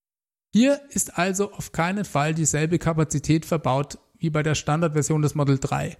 Hier 0.52 0.80
ist 0.90 1.18
also 1.18 1.52
auf 1.52 1.72
keinen 1.72 2.04
Fall 2.04 2.34
dieselbe 2.34 2.78
Kapazität 2.78 3.46
verbaut 3.46 3.98
wie 4.18 4.30
bei 4.30 4.42
der 4.42 4.54
Standardversion 4.54 5.22
des 5.22 5.34
Model 5.34 5.58
3. 5.58 5.96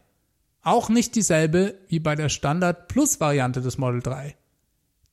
Auch 0.63 0.89
nicht 0.89 1.17
dieselbe 1.17 1.75
wie 1.89 1.99
bei 1.99 2.15
der 2.15 2.29
Standard 2.29 2.87
Plus 2.87 3.19
Variante 3.19 3.63
des 3.63 3.79
Model 3.79 4.03
3. 4.03 4.37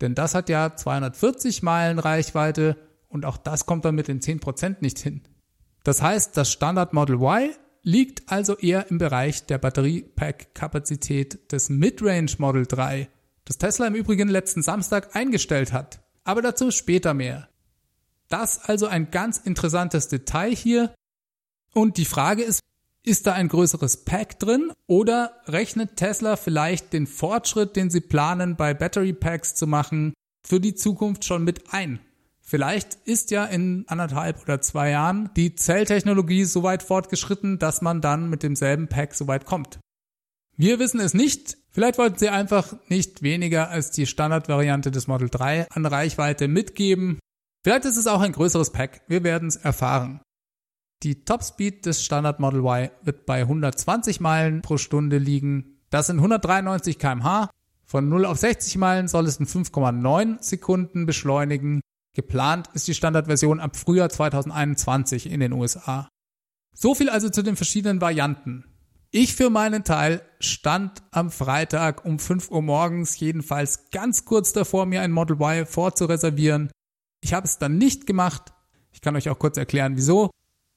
Denn 0.02 0.14
das 0.14 0.36
hat 0.36 0.50
ja 0.50 0.76
240 0.76 1.64
Meilen 1.64 2.00
Reichweite 2.00 2.78
und 3.08 3.26
auch 3.26 3.38
das 3.38 3.66
kommt 3.66 3.86
dann 3.86 3.96
mit 3.96 4.08
den 4.08 4.20
10% 4.20 4.78
nicht 4.82 5.00
hin. 5.00 5.22
Das 5.84 6.02
heißt, 6.02 6.36
das 6.36 6.52
Standard 6.52 6.94
Model 6.94 7.16
Y 7.16 7.52
liegt 7.84 8.32
also 8.32 8.58
eher 8.58 8.90
im 8.92 8.98
Bereich 8.98 9.46
der 9.46 9.58
Batteriepack-Kapazität 9.58 11.52
des 11.52 11.70
Midrange 11.70 12.32
Model 12.38 12.66
3, 12.66 13.10
das 13.46 13.58
Tesla 13.58 13.88
im 13.88 13.96
Übrigen 13.96 14.30
letzten 14.30 14.62
Samstag 14.62 15.16
eingestellt 15.16 15.74
hat. 15.74 16.02
Aber 16.24 16.42
dazu 16.42 16.72
später 16.72 17.14
mehr. 17.14 17.50
Das 18.28 18.60
also 18.60 18.86
ein 18.86 19.10
ganz 19.12 19.38
interessantes 19.38 20.08
Detail 20.08 20.54
hier. 20.54 20.94
Und 21.74 21.98
die 21.98 22.06
Frage 22.06 22.44
ist, 22.44 22.60
ist 23.04 23.26
da 23.26 23.34
ein 23.34 23.48
größeres 23.48 24.04
Pack 24.06 24.40
drin 24.40 24.72
oder 24.86 25.32
rechnet 25.46 25.96
Tesla 25.96 26.36
vielleicht 26.36 26.94
den 26.94 27.08
Fortschritt, 27.08 27.76
den 27.76 27.90
sie 27.90 28.02
planen, 28.02 28.56
bei 28.56 28.74
Battery 28.74 29.14
Packs 29.14 29.56
zu 29.56 29.66
machen, 29.66 30.14
für 30.46 30.60
die 30.60 30.76
Zukunft 30.76 31.26
schon 31.26 31.44
mit 31.44 31.74
ein? 31.74 32.00
Vielleicht 32.50 32.96
ist 33.06 33.30
ja 33.30 33.46
in 33.46 33.86
anderthalb 33.88 34.42
oder 34.42 34.60
zwei 34.60 34.90
Jahren 34.90 35.30
die 35.36 35.54
Zelltechnologie 35.54 36.46
so 36.46 36.64
weit 36.64 36.82
fortgeschritten, 36.82 37.60
dass 37.60 37.84
man 37.84 38.02
dann 38.02 38.28
mit 38.28 38.42
demselben 38.42 38.88
Pack 38.88 39.14
so 39.14 39.28
weit 39.28 39.46
kommt. 39.46 39.80
Wir 40.58 40.80
wissen 40.80 41.00
es 41.00 41.14
nicht. 41.14 41.58
Vielleicht 41.70 42.00
wollten 42.00 42.18
sie 42.18 42.30
einfach 42.30 42.74
nicht 42.88 43.22
weniger 43.22 43.70
als 43.70 43.92
die 43.92 44.08
Standardvariante 44.08 44.90
des 44.90 45.06
Model 45.06 45.30
3 45.30 45.68
an 45.70 45.86
Reichweite 45.86 46.48
mitgeben. 46.48 47.20
Vielleicht 47.64 47.86
ist 47.86 47.98
es 47.98 48.08
auch 48.08 48.22
ein 48.22 48.32
größeres 48.32 48.72
Pack. 48.72 49.04
Wir 49.08 49.24
werden 49.24 49.48
es 49.48 49.56
erfahren. 49.56 50.20
Die 51.04 51.24
Topspeed 51.24 51.86
des 51.86 52.04
Standard 52.04 52.40
Model 52.40 52.62
Y 52.62 52.90
wird 53.04 53.28
bei 53.28 53.42
120 53.42 54.22
Meilen 54.22 54.64
pro 54.64 54.78
Stunde 54.78 55.20
liegen. 55.20 55.78
Das 55.92 56.08
sind 56.08 56.18
193 56.18 56.98
kmh. 56.98 57.52
Von 57.86 58.10
0 58.10 58.26
auf 58.26 58.40
60 58.40 58.76
Meilen 58.78 59.08
soll 59.08 59.28
es 59.28 59.38
in 59.38 59.46
5,9 59.46 60.42
Sekunden 60.42 61.06
beschleunigen. 61.06 61.82
Geplant 62.20 62.68
ist 62.74 62.86
die 62.86 62.94
Standardversion 62.94 63.62
ab 63.62 63.78
Frühjahr 63.78 64.10
2021 64.10 65.32
in 65.32 65.40
den 65.40 65.54
USA. 65.54 66.10
So 66.76 66.94
viel 66.94 67.10
also 67.10 67.30
zu 67.30 67.44
den 67.44 67.56
verschiedenen 67.56 68.02
Varianten. 68.02 68.66
Ich 69.10 69.38
für 69.38 69.50
meinen 69.50 69.86
Teil 69.86 70.22
stand 70.42 71.02
am 71.12 71.32
Freitag 71.32 72.04
um 72.04 72.20
5 72.20 72.52
Uhr 72.52 72.62
morgens 72.62 73.18
jedenfalls 73.22 73.90
ganz 73.92 74.26
kurz 74.26 74.52
davor, 74.52 74.86
mir 74.86 75.00
ein 75.02 75.14
Model 75.14 75.38
Y 75.38 75.66
vorzureservieren. 75.66 76.70
Ich 77.22 77.34
habe 77.34 77.48
es 77.48 77.58
dann 77.58 77.78
nicht 77.78 78.06
gemacht. 78.06 78.52
Ich 78.92 79.00
kann 79.00 79.16
euch 79.16 79.30
auch 79.30 79.40
kurz 79.40 79.56
erklären, 79.56 79.96
wieso. 79.96 80.30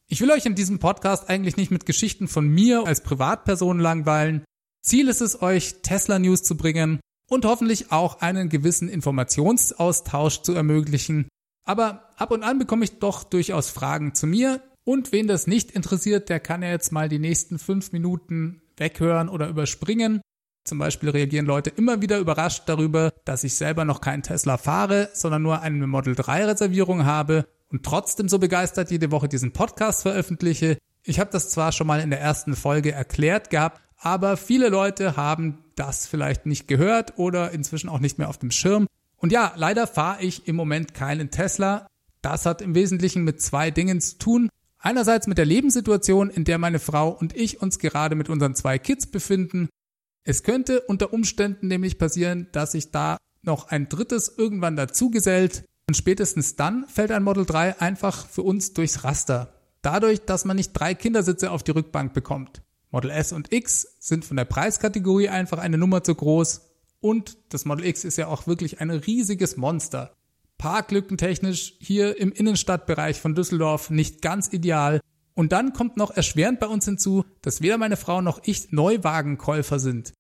Ich 0.07 0.21
will 0.21 0.31
euch 0.31 0.47
in 0.47 0.55
diesem 0.55 0.79
Podcast 0.79 1.29
eigentlich 1.29 1.57
nicht 1.57 1.73
mit 1.73 1.87
Geschichten 1.87 2.29
von 2.29 2.47
mir 2.47 2.87
als 2.87 3.01
Privatperson 3.01 3.81
langweilen. 3.81 4.45
Ziel 4.81 5.09
ist 5.09 5.21
es, 5.21 5.43
euch 5.43 5.83
Tesla 5.83 6.21
News 6.21 6.45
zu 6.45 6.57
bringen 6.57 7.01
und 7.33 7.45
hoffentlich 7.47 7.91
auch 7.91 8.21
einen 8.21 8.49
gewissen 8.49 8.89
Informationsaustausch 8.89 10.43
zu 10.43 10.53
ermöglichen. 10.53 11.27
Aber 11.65 12.11
ab 12.17 12.31
und 12.31 12.43
an 12.43 12.59
bekomme 12.59 12.85
ich 12.85 12.99
doch 12.99 13.25
durchaus 13.25 13.71
Fragen 13.71 14.15
zu 14.15 14.27
mir. 14.27 14.61
Und 14.85 15.13
wen 15.13 15.29
das 15.29 15.47
nicht 15.47 15.71
interessiert, 15.71 16.29
der 16.29 16.41
kann 16.41 16.63
ja 16.63 16.71
jetzt 16.71 16.91
mal 16.91 17.09
die 17.09 17.21
nächsten 17.21 17.59
fünf 17.59 17.93
Minuten 17.93 18.63
weghören 18.77 19.29
oder 19.29 19.49
überspringen. 19.49 20.21
Zum 20.65 20.79
Beispiel 20.79 21.11
reagieren 21.11 21.47
Leute 21.47 21.71
immer 21.71 22.03
wieder 22.03 22.19
überrascht 22.19 22.65
darüber, 22.67 23.13
dass 23.25 23.45
ich 23.45 23.55
selber 23.55 23.85
noch 23.85 24.01
keinen 24.01 24.23
Tesla 24.23 24.57
fahre, 24.59 25.09
sondern 25.13 25.43
nur 25.43 25.61
eine 25.61 25.87
Model 25.87 26.15
3 26.15 26.47
Reservierung 26.47 27.05
habe 27.05 27.47
und 27.69 27.85
trotzdem 27.85 28.29
so 28.29 28.39
begeistert 28.39 28.91
jede 28.91 29.11
Woche 29.11 29.29
diesen 29.29 29.53
Podcast 29.53 30.03
veröffentliche. 30.03 30.79
Ich 31.05 31.19
habe 31.19 31.31
das 31.33 31.51
zwar 31.51 31.73
schon 31.73 31.89
mal 31.89 32.01
in 32.01 32.11
der 32.11 32.21
ersten 32.21 32.55
Folge 32.55 32.93
erklärt 32.93 33.51
gehabt, 33.51 33.81
aber 33.99 34.37
viele 34.37 34.69
Leute 34.69 35.17
haben 35.17 35.65
das 35.75 36.07
vielleicht 36.07 36.47
nicht 36.47 36.69
gehört 36.69 37.19
oder 37.19 37.51
inzwischen 37.51 37.89
auch 37.89 37.99
nicht 37.99 38.19
mehr 38.19 38.29
auf 38.29 38.39
dem 38.39 38.51
Schirm. 38.51 38.87
Und 39.23 39.31
ja, 39.31 39.53
leider 39.57 39.87
fahre 39.87 40.23
ich 40.23 40.49
im 40.49 40.57
Moment 40.57 40.95
keinen 40.95 41.31
Tesla. 41.31 41.87
Das 42.23 42.45
hat 42.45 42.61
im 42.61 42.75
Wesentlichen 42.75 43.23
mit 43.23 43.41
zwei 43.41 43.71
Dingen 43.71 44.01
zu 44.01 44.19
tun. 44.19 44.49
Einerseits 44.79 45.29
mit 45.29 45.39
der 45.39 45.45
Lebenssituation, 45.47 46.29
in 46.29 46.43
der 46.43 46.59
meine 46.59 46.81
Frau 46.81 47.11
und 47.11 47.37
ich 47.37 47.63
uns 47.63 47.79
gerade 47.79 48.17
mit 48.17 48.29
unseren 48.29 48.57
zwei 48.57 48.81
Kids 48.81 49.07
befinden. 49.07 49.69
Es 50.25 50.43
könnte 50.43 50.81
unter 50.81 51.13
Umständen 51.13 51.69
nämlich 51.69 51.99
passieren, 51.99 52.49
dass 52.51 52.73
sich 52.73 52.91
da 52.91 53.17
noch 53.43 53.69
ein 53.69 53.89
drittes 53.89 54.33
irgendwann 54.37 54.75
dazugesellt 54.75 55.65
und 55.87 55.95
spätestens 55.95 56.57
dann 56.57 56.87
fällt 56.89 57.13
ein 57.13 57.23
Model 57.23 57.47
3 57.47 57.81
einfach 57.81 58.27
für 58.27 58.43
uns 58.43 58.73
durchs 58.73 59.05
Raster. 59.05 59.55
Dadurch, 59.83 60.25
dass 60.25 60.45
man 60.45 60.57
nicht 60.57 60.73
drei 60.73 60.95
Kindersitze 60.95 61.53
auf 61.53 61.63
die 61.63 61.73
Rückbank 61.73 62.13
bekommt. 62.13 62.63
Model 62.91 63.11
S 63.11 63.33
und 63.33 63.53
X 63.53 63.87
sind 64.01 64.25
von 64.25 64.37
der 64.37 64.45
Preiskategorie 64.47 65.29
einfach 65.29 65.59
eine 65.59 65.79
Nummer 65.79 66.03
zu 66.03 66.15
groß 66.15 66.72
und 67.03 67.37
das 67.51 67.67
Model 67.67 67.85
X 67.85 68.05
ist 68.05 68.17
ja 68.17 68.29
auch 68.29 68.47
wirklich 68.47 68.81
ein 68.81 68.91
riesiges 68.91 69.59
Monster. 69.59 70.15
Parklückentechnisch 70.57 71.75
hier 71.81 72.19
im 72.19 72.33
Innenstadtbereich 72.33 73.21
von 73.21 73.35
Düsseldorf 73.35 73.91
nicht 73.91 74.23
ganz 74.23 74.51
ideal. 74.53 75.01
Und 75.35 75.53
dann 75.53 75.73
kommt 75.73 75.97
noch 75.97 76.13
erschwerend 76.13 76.61
bei 76.61 76.69
uns 76.69 76.85
hinzu, 76.85 77.25
dass 77.43 77.61
weder 77.61 77.77
meine 77.77 77.97
Frau 77.97 78.23
noch 78.23 78.41
ich 78.45 78.71
Neuwagenkäufer 78.71 79.81
sind. 79.81 80.13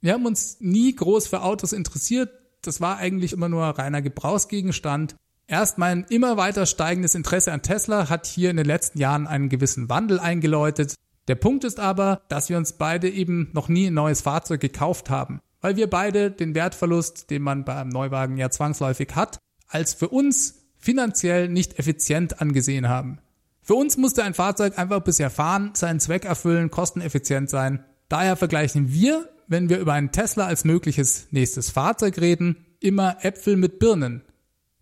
Wir 0.00 0.12
haben 0.12 0.24
uns 0.24 0.58
nie 0.60 0.94
groß 0.94 1.26
für 1.26 1.42
Autos 1.42 1.72
interessiert. 1.72 2.30
Das 2.62 2.80
war 2.80 2.98
eigentlich 2.98 3.32
immer 3.32 3.48
nur 3.48 3.64
reiner 3.64 4.00
Gebrauchsgegenstand. 4.00 5.16
Erst 5.48 5.78
mein 5.78 6.04
immer 6.10 6.36
weiter 6.36 6.64
steigendes 6.64 7.16
Interesse 7.16 7.52
an 7.52 7.62
Tesla 7.62 8.08
hat 8.08 8.26
hier 8.26 8.50
in 8.50 8.56
den 8.56 8.66
letzten 8.66 9.00
Jahren 9.00 9.26
einen 9.26 9.48
gewissen 9.48 9.88
Wandel 9.88 10.20
eingeläutet. 10.20 10.94
Der 11.26 11.34
Punkt 11.34 11.64
ist 11.64 11.80
aber, 11.80 12.22
dass 12.28 12.48
wir 12.48 12.56
uns 12.56 12.74
beide 12.74 13.10
eben 13.10 13.50
noch 13.52 13.68
nie 13.68 13.88
ein 13.88 13.94
neues 13.94 14.20
Fahrzeug 14.20 14.60
gekauft 14.60 15.10
haben, 15.10 15.40
weil 15.60 15.76
wir 15.76 15.88
beide 15.88 16.30
den 16.30 16.54
Wertverlust, 16.54 17.30
den 17.30 17.42
man 17.42 17.64
bei 17.64 17.76
einem 17.76 17.90
Neuwagen 17.90 18.36
ja 18.36 18.50
zwangsläufig 18.50 19.14
hat, 19.14 19.38
als 19.68 19.94
für 19.94 20.08
uns 20.08 20.60
finanziell 20.78 21.48
nicht 21.48 21.78
effizient 21.78 22.40
angesehen 22.40 22.88
haben. 22.88 23.18
Für 23.62 23.74
uns 23.74 23.96
musste 23.96 24.24
ein 24.24 24.34
Fahrzeug 24.34 24.78
einfach 24.78 25.00
bisher 25.00 25.30
fahren, 25.30 25.72
seinen 25.74 26.00
Zweck 26.00 26.24
erfüllen, 26.24 26.70
kosteneffizient 26.70 27.50
sein. 27.50 27.84
Daher 28.08 28.36
vergleichen 28.36 28.92
wir, 28.92 29.28
wenn 29.46 29.68
wir 29.68 29.78
über 29.78 29.92
einen 29.92 30.12
Tesla 30.12 30.46
als 30.46 30.64
mögliches 30.64 31.28
nächstes 31.30 31.70
Fahrzeug 31.70 32.18
reden, 32.18 32.66
immer 32.80 33.18
Äpfel 33.24 33.56
mit 33.56 33.78
Birnen. 33.78 34.22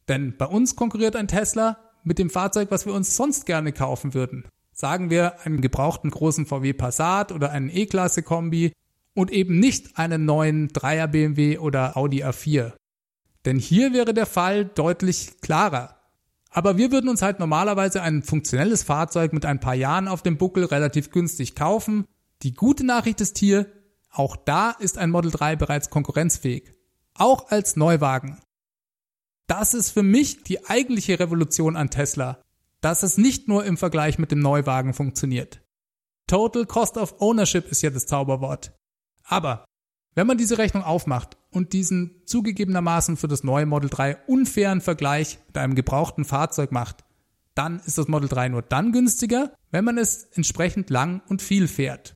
Denn 0.09 0.37
bei 0.39 0.47
uns 0.47 0.77
konkurriert 0.77 1.17
ein 1.17 1.29
Tesla 1.29 1.79
mit 2.05 2.19
dem 2.19 2.31
Fahrzeug, 2.31 2.71
was 2.71 2.87
wir 2.87 2.95
uns 2.95 3.17
sonst 3.17 3.45
gerne 3.45 3.73
kaufen 3.73 4.15
würden. 4.15 4.45
Sagen 4.73 5.11
wir 5.11 5.45
einen 5.45 5.61
gebrauchten 5.61 6.11
großen 6.11 6.47
VW 6.47 6.73
Passat 6.73 7.33
oder 7.33 7.51
einen 7.51 7.69
E-Klasse 7.69 8.23
Kombi 8.23 8.73
und 9.19 9.33
eben 9.33 9.59
nicht 9.59 9.99
einen 9.99 10.27
neuen 10.27 10.69
3er 10.69 11.09
BMW 11.09 11.59
oder 11.59 11.97
Audi 11.97 12.23
A4. 12.23 12.75
Denn 13.45 13.59
hier 13.59 13.93
wäre 13.93 14.15
der 14.15 14.27
Fall 14.27 14.65
deutlich 14.65 15.41
klarer. 15.41 15.97
Aber 16.51 16.77
wir 16.77 16.93
würden 16.93 17.11
uns 17.11 17.21
halt 17.21 17.41
normalerweise 17.41 18.01
ein 18.01 18.23
funktionelles 18.23 18.85
Fahrzeug 18.85 19.33
mit 19.33 19.45
ein 19.45 19.59
paar 19.59 19.75
Jahren 19.75 20.07
auf 20.07 20.23
dem 20.23 20.39
Buckel 20.39 20.67
relativ 20.67 21.11
günstig 21.11 21.57
kaufen. 21.57 22.05
Die 22.45 22.55
gute 22.55 22.87
Nachricht 22.87 23.21
ist 23.21 23.39
hier, 23.39 23.67
auch 24.09 24.37
da 24.37 24.71
ist 24.71 24.99
ein 24.99 25.11
Model 25.11 25.33
3 25.33 25.57
bereits 25.57 25.91
konkurrenzfähig. 25.91 26.73
Auch 27.15 27.51
als 27.51 27.75
Neuwagen. 27.75 28.39
Das 29.49 29.75
ist 29.75 29.91
für 29.91 30.05
mich 30.05 30.45
die 30.45 30.65
eigentliche 30.67 31.19
Revolution 31.19 31.75
an 31.75 31.91
Tesla, 31.91 32.41
dass 32.81 33.03
es 33.03 33.19
nicht 33.19 33.49
nur 33.49 33.65
im 33.65 33.79
Vergleich 33.79 34.21
mit 34.21 34.31
dem 34.31 34.39
Neuwagen 34.39 34.95
funktioniert. 34.95 35.61
Total 36.29 36.67
Cost 36.67 36.97
of 36.97 37.17
Ownership 37.21 37.67
ist 37.67 37.83
ja 37.83 37.91
das 37.91 38.07
Zauberwort. 38.07 38.78
Aber 39.29 39.65
wenn 40.15 40.27
man 40.27 40.39
diese 40.39 40.59
Rechnung 40.59 40.83
aufmacht 40.83 41.37
und 41.51 41.73
diesen 41.73 42.23
zugegebenermaßen 42.27 43.17
für 43.17 43.29
das 43.29 43.45
neue 43.45 43.67
Model 43.67 43.89
3 43.91 44.17
unfairen 44.27 44.81
Vergleich 44.81 45.39
mit 45.47 45.59
einem 45.59 45.75
gebrauchten 45.75 46.25
Fahrzeug 46.25 46.73
macht, 46.73 47.05
dann 47.55 47.81
ist 47.81 47.99
das 47.99 48.09
Model 48.09 48.29
3 48.29 48.49
nur 48.49 48.63
dann 48.63 48.93
günstiger, 48.93 49.53
wenn 49.71 49.85
man 49.85 49.99
es 49.99 50.25
entsprechend 50.33 50.91
lang 50.91 51.23
und 51.29 51.43
viel 51.43 51.69
fährt. 51.69 52.15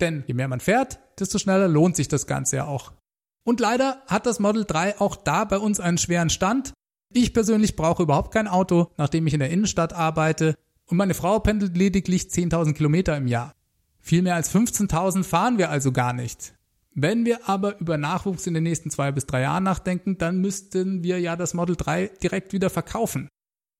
Denn 0.00 0.24
je 0.26 0.34
mehr 0.34 0.48
man 0.48 0.60
fährt, 0.60 1.00
desto 1.18 1.38
schneller 1.38 1.68
lohnt 1.68 1.96
sich 1.96 2.08
das 2.08 2.26
Ganze 2.26 2.56
ja 2.56 2.66
auch. 2.66 2.92
Und 3.44 3.60
leider 3.60 4.02
hat 4.06 4.26
das 4.26 4.38
Model 4.38 4.64
3 4.64 5.00
auch 5.00 5.16
da 5.16 5.44
bei 5.44 5.58
uns 5.58 5.80
einen 5.80 5.98
schweren 5.98 6.30
Stand. 6.30 6.72
Ich 7.12 7.34
persönlich 7.34 7.76
brauche 7.76 8.02
überhaupt 8.02 8.32
kein 8.32 8.48
Auto, 8.48 8.90
nachdem 8.96 9.26
ich 9.26 9.34
in 9.34 9.40
der 9.40 9.50
Innenstadt 9.50 9.92
arbeite 9.92 10.54
und 10.86 10.96
meine 10.96 11.14
Frau 11.14 11.38
pendelt 11.38 11.76
lediglich 11.76 12.24
10.000 12.24 12.74
Kilometer 12.74 13.16
im 13.16 13.26
Jahr. 13.26 13.52
Viel 14.02 14.22
mehr 14.22 14.34
als 14.34 14.52
15.000 14.52 15.22
fahren 15.22 15.58
wir 15.58 15.70
also 15.70 15.92
gar 15.92 16.12
nicht. 16.12 16.54
Wenn 16.94 17.24
wir 17.24 17.48
aber 17.48 17.78
über 17.80 17.96
Nachwuchs 17.96 18.46
in 18.46 18.52
den 18.52 18.64
nächsten 18.64 18.90
zwei 18.90 19.12
bis 19.12 19.26
drei 19.26 19.42
Jahren 19.42 19.62
nachdenken, 19.62 20.18
dann 20.18 20.40
müssten 20.40 21.02
wir 21.02 21.20
ja 21.20 21.36
das 21.36 21.54
Model 21.54 21.76
3 21.76 22.08
direkt 22.22 22.52
wieder 22.52 22.68
verkaufen. 22.68 23.28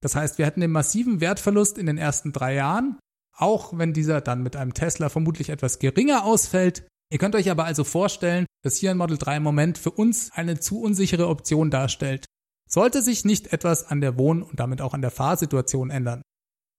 Das 0.00 0.14
heißt, 0.14 0.38
wir 0.38 0.46
hätten 0.46 0.60
den 0.60 0.70
massiven 0.70 1.20
Wertverlust 1.20 1.76
in 1.76 1.86
den 1.86 1.98
ersten 1.98 2.32
drei 2.32 2.54
Jahren, 2.54 2.98
auch 3.36 3.76
wenn 3.76 3.92
dieser 3.92 4.20
dann 4.20 4.42
mit 4.42 4.56
einem 4.56 4.74
Tesla 4.74 5.08
vermutlich 5.08 5.50
etwas 5.50 5.80
geringer 5.80 6.24
ausfällt. 6.24 6.86
Ihr 7.10 7.18
könnt 7.18 7.34
euch 7.34 7.50
aber 7.50 7.64
also 7.64 7.84
vorstellen, 7.84 8.46
dass 8.62 8.76
hier 8.76 8.92
ein 8.92 8.96
Model 8.96 9.18
3 9.18 9.38
im 9.38 9.42
Moment 9.42 9.76
für 9.76 9.90
uns 9.90 10.30
eine 10.32 10.58
zu 10.58 10.80
unsichere 10.80 11.28
Option 11.28 11.70
darstellt. 11.70 12.24
Sollte 12.68 13.02
sich 13.02 13.24
nicht 13.24 13.52
etwas 13.52 13.84
an 13.84 14.00
der 14.00 14.16
Wohn- 14.16 14.42
und 14.42 14.60
damit 14.60 14.80
auch 14.80 14.94
an 14.94 15.02
der 15.02 15.10
Fahrsituation 15.10 15.90
ändern. 15.90 16.22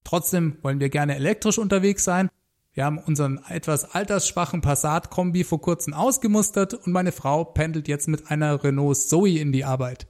Trotzdem 0.03 0.57
wollen 0.63 0.79
wir 0.79 0.89
gerne 0.89 1.15
elektrisch 1.15 1.59
unterwegs 1.59 2.03
sein 2.03 2.29
wir 2.73 2.85
haben 2.85 2.97
unseren 2.97 3.39
etwas 3.49 3.93
altersschwachen 3.93 4.61
Passat-Kombi 4.61 5.43
vor 5.43 5.61
kurzem 5.61 5.93
ausgemustert 5.93 6.73
und 6.73 6.91
meine 6.91 7.11
Frau 7.11 7.43
pendelt 7.43 7.87
jetzt 7.87 8.07
mit 8.07 8.31
einer 8.31 8.63
Renault 8.63 8.97
Zoe 8.97 9.37
in 9.37 9.51
die 9.51 9.63
Arbeit. 9.63 10.07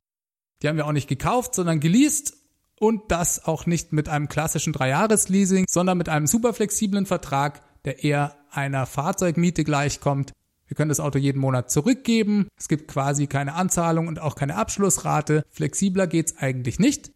Die 0.61 0.69
haben 0.69 0.77
wir 0.77 0.87
auch 0.87 0.93
nicht 0.93 1.09
gekauft, 1.09 1.55
sondern 1.55 1.81
geleast 1.81 2.37
und 2.79 3.11
das 3.11 3.45
auch 3.45 3.65
nicht 3.65 3.91
mit 3.91 4.07
einem 4.07 4.29
klassischen 4.29 4.71
Dreijahres-Leasing, 4.73 5.65
sondern 5.69 5.97
mit 5.97 6.07
einem 6.09 6.25
super 6.25 6.53
flexiblen 6.53 7.05
Vertrag, 7.05 7.61
der 7.83 8.03
eher 8.03 8.37
einer 8.49 8.85
Fahrzeugmiete 8.85 9.63
gleichkommt. 9.63 10.31
Wir 10.67 10.75
können 10.75 10.89
das 10.89 10.99
Auto 10.99 11.19
jeden 11.19 11.39
Monat 11.39 11.69
zurückgeben. 11.69 12.47
Es 12.57 12.67
gibt 12.67 12.87
quasi 12.87 13.27
keine 13.27 13.53
Anzahlung 13.53 14.07
und 14.07 14.19
auch 14.19 14.35
keine 14.35 14.55
Abschlussrate. 14.55 15.43
Flexibler 15.49 16.07
geht's 16.07 16.37
eigentlich 16.37 16.79
nicht. 16.79 17.11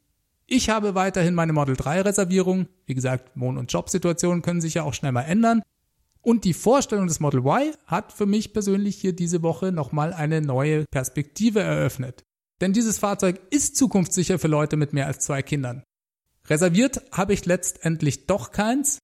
Ich 0.49 0.69
habe 0.69 0.95
weiterhin 0.95 1.35
meine 1.35 1.51
Model 1.51 1.75
3 1.75 2.01
Reservierung. 2.03 2.67
Wie 2.85 2.95
gesagt, 2.95 3.31
Wohn- 3.35 3.57
und 3.57 3.71
Jobsituationen 3.71 4.41
können 4.41 4.61
sich 4.61 4.75
ja 4.75 4.83
auch 4.83 4.93
schnell 4.93 5.11
mal 5.11 5.23
ändern. 5.23 5.61
Und 6.21 6.45
die 6.45 6.53
Vorstellung 6.53 7.07
des 7.07 7.19
Model 7.19 7.41
Y 7.41 7.73
hat 7.85 8.13
für 8.13 8.25
mich 8.25 8.53
persönlich 8.53 8.95
hier 8.95 9.13
diese 9.13 9.43
Woche 9.43 9.73
nochmal 9.73 10.13
eine 10.13 10.41
neue 10.41 10.85
Perspektive 10.89 11.59
eröffnet. 11.59 12.23
Denn 12.61 12.71
dieses 12.71 12.97
Fahrzeug 12.97 13.41
ist 13.49 13.75
zukunftssicher 13.75 14.39
für 14.39 14.47
Leute 14.47 14.77
mit 14.77 14.93
mehr 14.93 15.07
als 15.07 15.19
zwei 15.19 15.41
Kindern. 15.41 15.83
Reserviert 16.45 17.01
habe 17.11 17.33
ich 17.33 17.45
letztendlich 17.45 18.25
doch 18.25 18.51
keins, 18.51 18.99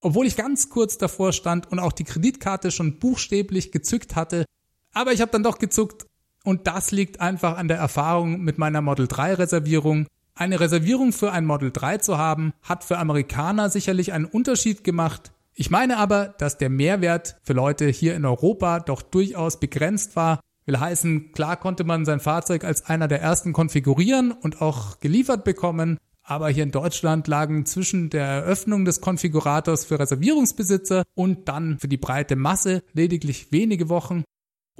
obwohl 0.00 0.26
ich 0.26 0.34
ganz 0.34 0.70
kurz 0.70 0.98
davor 0.98 1.32
stand 1.32 1.70
und 1.70 1.78
auch 1.78 1.92
die 1.92 2.04
Kreditkarte 2.04 2.72
schon 2.72 2.98
buchstäblich 2.98 3.70
gezückt 3.70 4.16
hatte. 4.16 4.44
Aber 4.92 5.12
ich 5.12 5.20
habe 5.20 5.30
dann 5.30 5.44
doch 5.44 5.58
gezuckt 5.58 6.06
und 6.42 6.66
das 6.66 6.90
liegt 6.90 7.20
einfach 7.20 7.56
an 7.56 7.68
der 7.68 7.78
Erfahrung 7.78 8.40
mit 8.40 8.58
meiner 8.58 8.80
Model 8.80 9.06
3 9.06 9.34
Reservierung 9.34 10.08
eine 10.40 10.58
Reservierung 10.58 11.12
für 11.12 11.32
ein 11.32 11.44
Model 11.44 11.70
3 11.70 11.98
zu 11.98 12.16
haben, 12.16 12.54
hat 12.62 12.82
für 12.82 12.96
Amerikaner 12.96 13.68
sicherlich 13.68 14.14
einen 14.14 14.24
Unterschied 14.24 14.84
gemacht. 14.84 15.32
Ich 15.54 15.70
meine 15.70 15.98
aber, 15.98 16.34
dass 16.38 16.56
der 16.56 16.70
Mehrwert 16.70 17.36
für 17.42 17.52
Leute 17.52 17.88
hier 17.88 18.14
in 18.14 18.24
Europa 18.24 18.80
doch 18.80 19.02
durchaus 19.02 19.60
begrenzt 19.60 20.16
war. 20.16 20.40
Will 20.64 20.80
heißen, 20.80 21.32
klar 21.32 21.58
konnte 21.58 21.84
man 21.84 22.06
sein 22.06 22.20
Fahrzeug 22.20 22.64
als 22.64 22.86
einer 22.86 23.06
der 23.06 23.20
ersten 23.20 23.52
konfigurieren 23.52 24.32
und 24.32 24.62
auch 24.62 24.98
geliefert 25.00 25.44
bekommen, 25.44 25.98
aber 26.22 26.48
hier 26.48 26.62
in 26.62 26.70
Deutschland 26.70 27.28
lagen 27.28 27.66
zwischen 27.66 28.08
der 28.08 28.24
Eröffnung 28.24 28.86
des 28.86 29.02
Konfigurators 29.02 29.84
für 29.84 29.98
Reservierungsbesitzer 29.98 31.02
und 31.14 31.50
dann 31.50 31.78
für 31.78 31.88
die 31.88 31.98
breite 31.98 32.36
Masse 32.36 32.82
lediglich 32.94 33.52
wenige 33.52 33.90
Wochen 33.90 34.24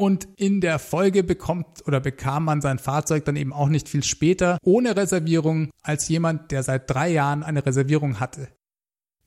Und 0.00 0.28
in 0.36 0.62
der 0.62 0.78
Folge 0.78 1.22
bekommt 1.22 1.86
oder 1.86 2.00
bekam 2.00 2.46
man 2.46 2.62
sein 2.62 2.78
Fahrzeug 2.78 3.26
dann 3.26 3.36
eben 3.36 3.52
auch 3.52 3.68
nicht 3.68 3.86
viel 3.86 4.02
später 4.02 4.56
ohne 4.62 4.96
Reservierung 4.96 5.68
als 5.82 6.08
jemand, 6.08 6.52
der 6.52 6.62
seit 6.62 6.88
drei 6.88 7.10
Jahren 7.10 7.42
eine 7.42 7.66
Reservierung 7.66 8.18
hatte. 8.18 8.48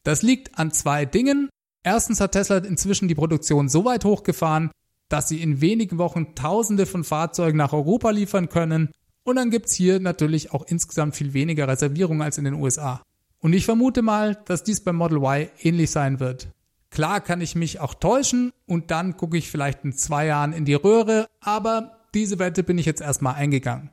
Das 0.02 0.24
liegt 0.24 0.58
an 0.58 0.72
zwei 0.72 1.06
Dingen. 1.06 1.48
Erstens 1.84 2.20
hat 2.20 2.32
Tesla 2.32 2.58
inzwischen 2.58 3.08
die 3.08 3.14
Produktion 3.14 3.70
so 3.70 3.86
weit 3.86 4.04
hochgefahren, 4.04 4.72
dass 5.10 5.30
sie 5.30 5.44
in 5.44 5.62
wenigen 5.62 6.00
Wochen 6.00 6.34
Tausende 6.34 6.88
von 6.88 7.04
Fahrzeugen 7.04 7.60
nach 7.60 7.74
Europa 7.74 8.10
liefern 8.10 8.50
können. 8.50 8.90
Und 9.22 9.36
dann 9.36 9.52
gibt's 9.52 9.76
hier 9.76 10.00
natürlich 10.00 10.54
auch 10.54 10.66
insgesamt 10.66 11.16
viel 11.16 11.34
weniger 11.34 11.68
Reservierungen 11.68 12.24
als 12.24 12.40
in 12.40 12.46
den 12.46 12.56
USA. 12.56 13.04
Und 13.38 13.54
ich 13.54 13.66
vermute 13.66 14.02
mal, 14.02 14.42
dass 14.46 14.64
dies 14.64 14.84
beim 14.84 14.96
Model 14.96 15.20
Y 15.20 15.50
ähnlich 15.62 15.92
sein 15.92 16.20
wird. 16.20 16.48
Klar 16.94 17.22
kann 17.22 17.42
ich 17.42 17.56
mich 17.56 17.80
auch 17.80 17.96
täuschen 17.96 18.54
und 18.68 18.92
dann 18.92 19.18
gucke 19.18 19.36
ich 19.36 19.50
vielleicht 19.50 19.84
in 19.84 19.94
zwei 19.94 20.28
Jahren 20.28 20.54
in 20.54 20.64
die 20.64 20.76
Röhre, 20.76 21.28
aber 21.42 22.06
diese 22.14 22.38
Wette 22.38 22.62
bin 22.62 22.78
ich 22.78 22.86
jetzt 22.86 23.02
erstmal 23.02 23.34
eingegangen. 23.34 23.90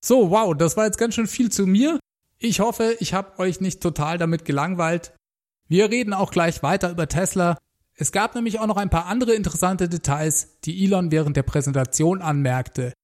So, 0.00 0.32
wow, 0.32 0.52
das 0.52 0.76
war 0.76 0.84
jetzt 0.84 0.98
ganz 0.98 1.14
schön 1.14 1.28
viel 1.28 1.52
zu 1.52 1.64
mir. 1.64 2.00
Ich 2.40 2.58
hoffe, 2.58 2.96
ich 2.98 3.14
habe 3.14 3.38
euch 3.38 3.60
nicht 3.60 3.80
total 3.80 4.18
damit 4.18 4.44
gelangweilt. 4.44 5.14
Wir 5.68 5.92
reden 5.92 6.12
auch 6.12 6.32
gleich 6.32 6.60
weiter 6.64 6.90
über 6.90 7.06
Tesla. 7.06 7.56
Es 7.94 8.10
gab 8.10 8.34
nämlich 8.34 8.58
auch 8.58 8.66
noch 8.66 8.78
ein 8.78 8.90
paar 8.90 9.06
andere 9.06 9.34
interessante 9.34 9.88
Details, 9.88 10.58
die 10.64 10.84
Elon 10.84 11.12
während 11.12 11.36
der 11.36 11.44
Präsentation 11.44 12.20
anmerkte. 12.20 12.94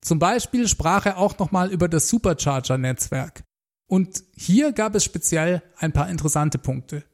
Zum 0.00 0.18
Beispiel 0.18 0.66
sprach 0.66 1.04
er 1.04 1.18
auch 1.18 1.38
nochmal 1.38 1.70
über 1.70 1.90
das 1.90 2.08
Supercharger-Netzwerk. 2.08 3.44
Und 3.86 4.24
hier 4.34 4.72
gab 4.72 4.94
es 4.94 5.04
speziell 5.04 5.62
ein 5.76 5.92
paar 5.92 6.08
interessante 6.08 6.56
Punkte. 6.56 7.04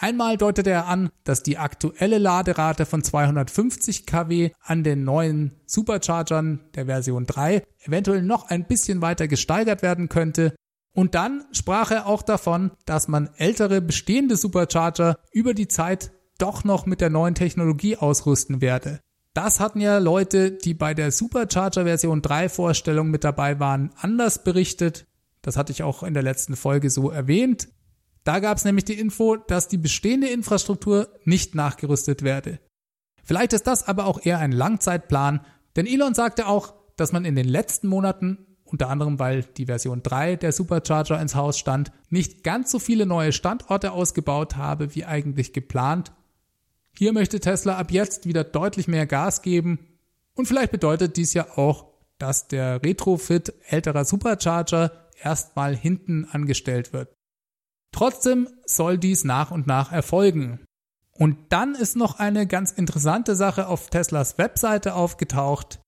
Einmal 0.00 0.36
deutete 0.36 0.70
er 0.70 0.86
an, 0.86 1.10
dass 1.24 1.42
die 1.42 1.58
aktuelle 1.58 2.18
Laderate 2.18 2.86
von 2.86 3.02
250 3.02 4.06
kW 4.06 4.52
an 4.60 4.84
den 4.84 5.02
neuen 5.02 5.56
Superchargern 5.66 6.60
der 6.76 6.86
Version 6.86 7.26
3 7.26 7.64
eventuell 7.82 8.22
noch 8.22 8.48
ein 8.48 8.68
bisschen 8.68 9.02
weiter 9.02 9.26
gesteigert 9.26 9.82
werden 9.82 10.08
könnte. 10.08 10.54
Und 10.94 11.16
dann 11.16 11.44
sprach 11.50 11.90
er 11.90 12.06
auch 12.06 12.22
davon, 12.22 12.70
dass 12.86 13.08
man 13.08 13.30
ältere 13.38 13.80
bestehende 13.80 14.36
Supercharger 14.36 15.18
über 15.32 15.52
die 15.52 15.66
Zeit 15.66 16.12
doch 16.38 16.62
noch 16.62 16.86
mit 16.86 17.00
der 17.00 17.10
neuen 17.10 17.34
Technologie 17.34 17.96
ausrüsten 17.96 18.60
werde. 18.60 19.00
Das 19.34 19.58
hatten 19.58 19.80
ja 19.80 19.98
Leute, 19.98 20.52
die 20.52 20.74
bei 20.74 20.94
der 20.94 21.10
Supercharger 21.10 21.84
Version 21.84 22.22
3 22.22 22.48
Vorstellung 22.48 23.10
mit 23.10 23.24
dabei 23.24 23.58
waren, 23.58 23.90
anders 23.96 24.44
berichtet. 24.44 25.06
Das 25.42 25.56
hatte 25.56 25.72
ich 25.72 25.82
auch 25.82 26.04
in 26.04 26.14
der 26.14 26.22
letzten 26.22 26.54
Folge 26.54 26.88
so 26.88 27.10
erwähnt. 27.10 27.68
Da 28.28 28.40
gab 28.40 28.58
es 28.58 28.66
nämlich 28.66 28.84
die 28.84 29.00
Info, 29.00 29.36
dass 29.36 29.68
die 29.68 29.78
bestehende 29.78 30.28
Infrastruktur 30.28 31.08
nicht 31.24 31.54
nachgerüstet 31.54 32.22
werde. 32.22 32.60
Vielleicht 33.24 33.54
ist 33.54 33.66
das 33.66 33.88
aber 33.88 34.04
auch 34.04 34.20
eher 34.22 34.38
ein 34.38 34.52
Langzeitplan, 34.52 35.40
denn 35.76 35.86
Elon 35.86 36.12
sagte 36.12 36.46
auch, 36.46 36.74
dass 36.96 37.10
man 37.10 37.24
in 37.24 37.36
den 37.36 37.48
letzten 37.48 37.88
Monaten, 37.88 38.46
unter 38.64 38.90
anderem 38.90 39.18
weil 39.18 39.44
die 39.44 39.64
Version 39.64 40.02
3 40.02 40.36
der 40.36 40.52
Supercharger 40.52 41.18
ins 41.18 41.36
Haus 41.36 41.58
stand, 41.58 41.90
nicht 42.10 42.44
ganz 42.44 42.70
so 42.70 42.78
viele 42.78 43.06
neue 43.06 43.32
Standorte 43.32 43.92
ausgebaut 43.92 44.56
habe 44.56 44.94
wie 44.94 45.06
eigentlich 45.06 45.54
geplant. 45.54 46.12
Hier 46.98 47.14
möchte 47.14 47.40
Tesla 47.40 47.78
ab 47.78 47.90
jetzt 47.90 48.26
wieder 48.26 48.44
deutlich 48.44 48.88
mehr 48.88 49.06
Gas 49.06 49.40
geben 49.40 49.78
und 50.34 50.44
vielleicht 50.44 50.72
bedeutet 50.72 51.16
dies 51.16 51.32
ja 51.32 51.56
auch, 51.56 51.86
dass 52.18 52.46
der 52.46 52.82
Retrofit 52.82 53.54
älterer 53.68 54.04
Supercharger 54.04 55.08
erstmal 55.18 55.74
hinten 55.74 56.26
angestellt 56.26 56.92
wird. 56.92 57.08
Trotzdem 57.92 58.48
soll 58.66 58.98
dies 58.98 59.24
nach 59.24 59.50
und 59.50 59.66
nach 59.66 59.92
erfolgen. 59.92 60.60
Und 61.12 61.36
dann 61.50 61.74
ist 61.74 61.96
noch 61.96 62.18
eine 62.18 62.46
ganz 62.46 62.70
interessante 62.70 63.34
Sache 63.34 63.66
auf 63.66 63.90
Teslas 63.90 64.38
Webseite 64.38 64.94
aufgetaucht. 64.94 65.80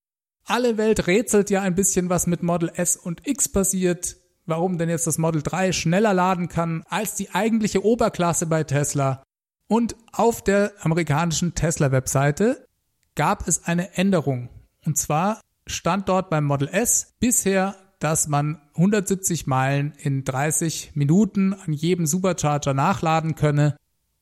Alle 0.44 0.76
Welt 0.76 1.06
rätselt 1.06 1.50
ja 1.50 1.62
ein 1.62 1.76
bisschen, 1.76 2.10
was 2.10 2.26
mit 2.26 2.42
Model 2.42 2.72
S 2.74 2.96
und 2.96 3.26
X 3.26 3.48
passiert, 3.48 4.16
warum 4.46 4.78
denn 4.78 4.88
jetzt 4.88 5.06
das 5.06 5.18
Model 5.18 5.42
3 5.42 5.70
schneller 5.72 6.12
laden 6.12 6.48
kann 6.48 6.82
als 6.88 7.14
die 7.14 7.30
eigentliche 7.30 7.84
Oberklasse 7.84 8.46
bei 8.46 8.64
Tesla. 8.64 9.22
Und 9.68 9.94
auf 10.12 10.42
der 10.42 10.72
amerikanischen 10.80 11.54
Tesla-Webseite 11.54 12.66
gab 13.14 13.46
es 13.46 13.64
eine 13.66 13.94
Änderung. 13.94 14.48
Und 14.84 14.98
zwar 14.98 15.40
stand 15.68 16.08
dort 16.08 16.28
beim 16.30 16.44
Model 16.44 16.66
S 16.66 17.12
bisher 17.20 17.76
dass 18.00 18.26
man 18.26 18.60
170 18.74 19.46
Meilen 19.46 19.92
in 19.98 20.24
30 20.24 20.92
Minuten 20.94 21.54
an 21.54 21.72
jedem 21.72 22.06
Supercharger 22.06 22.74
nachladen 22.74 23.36
könne. 23.36 23.76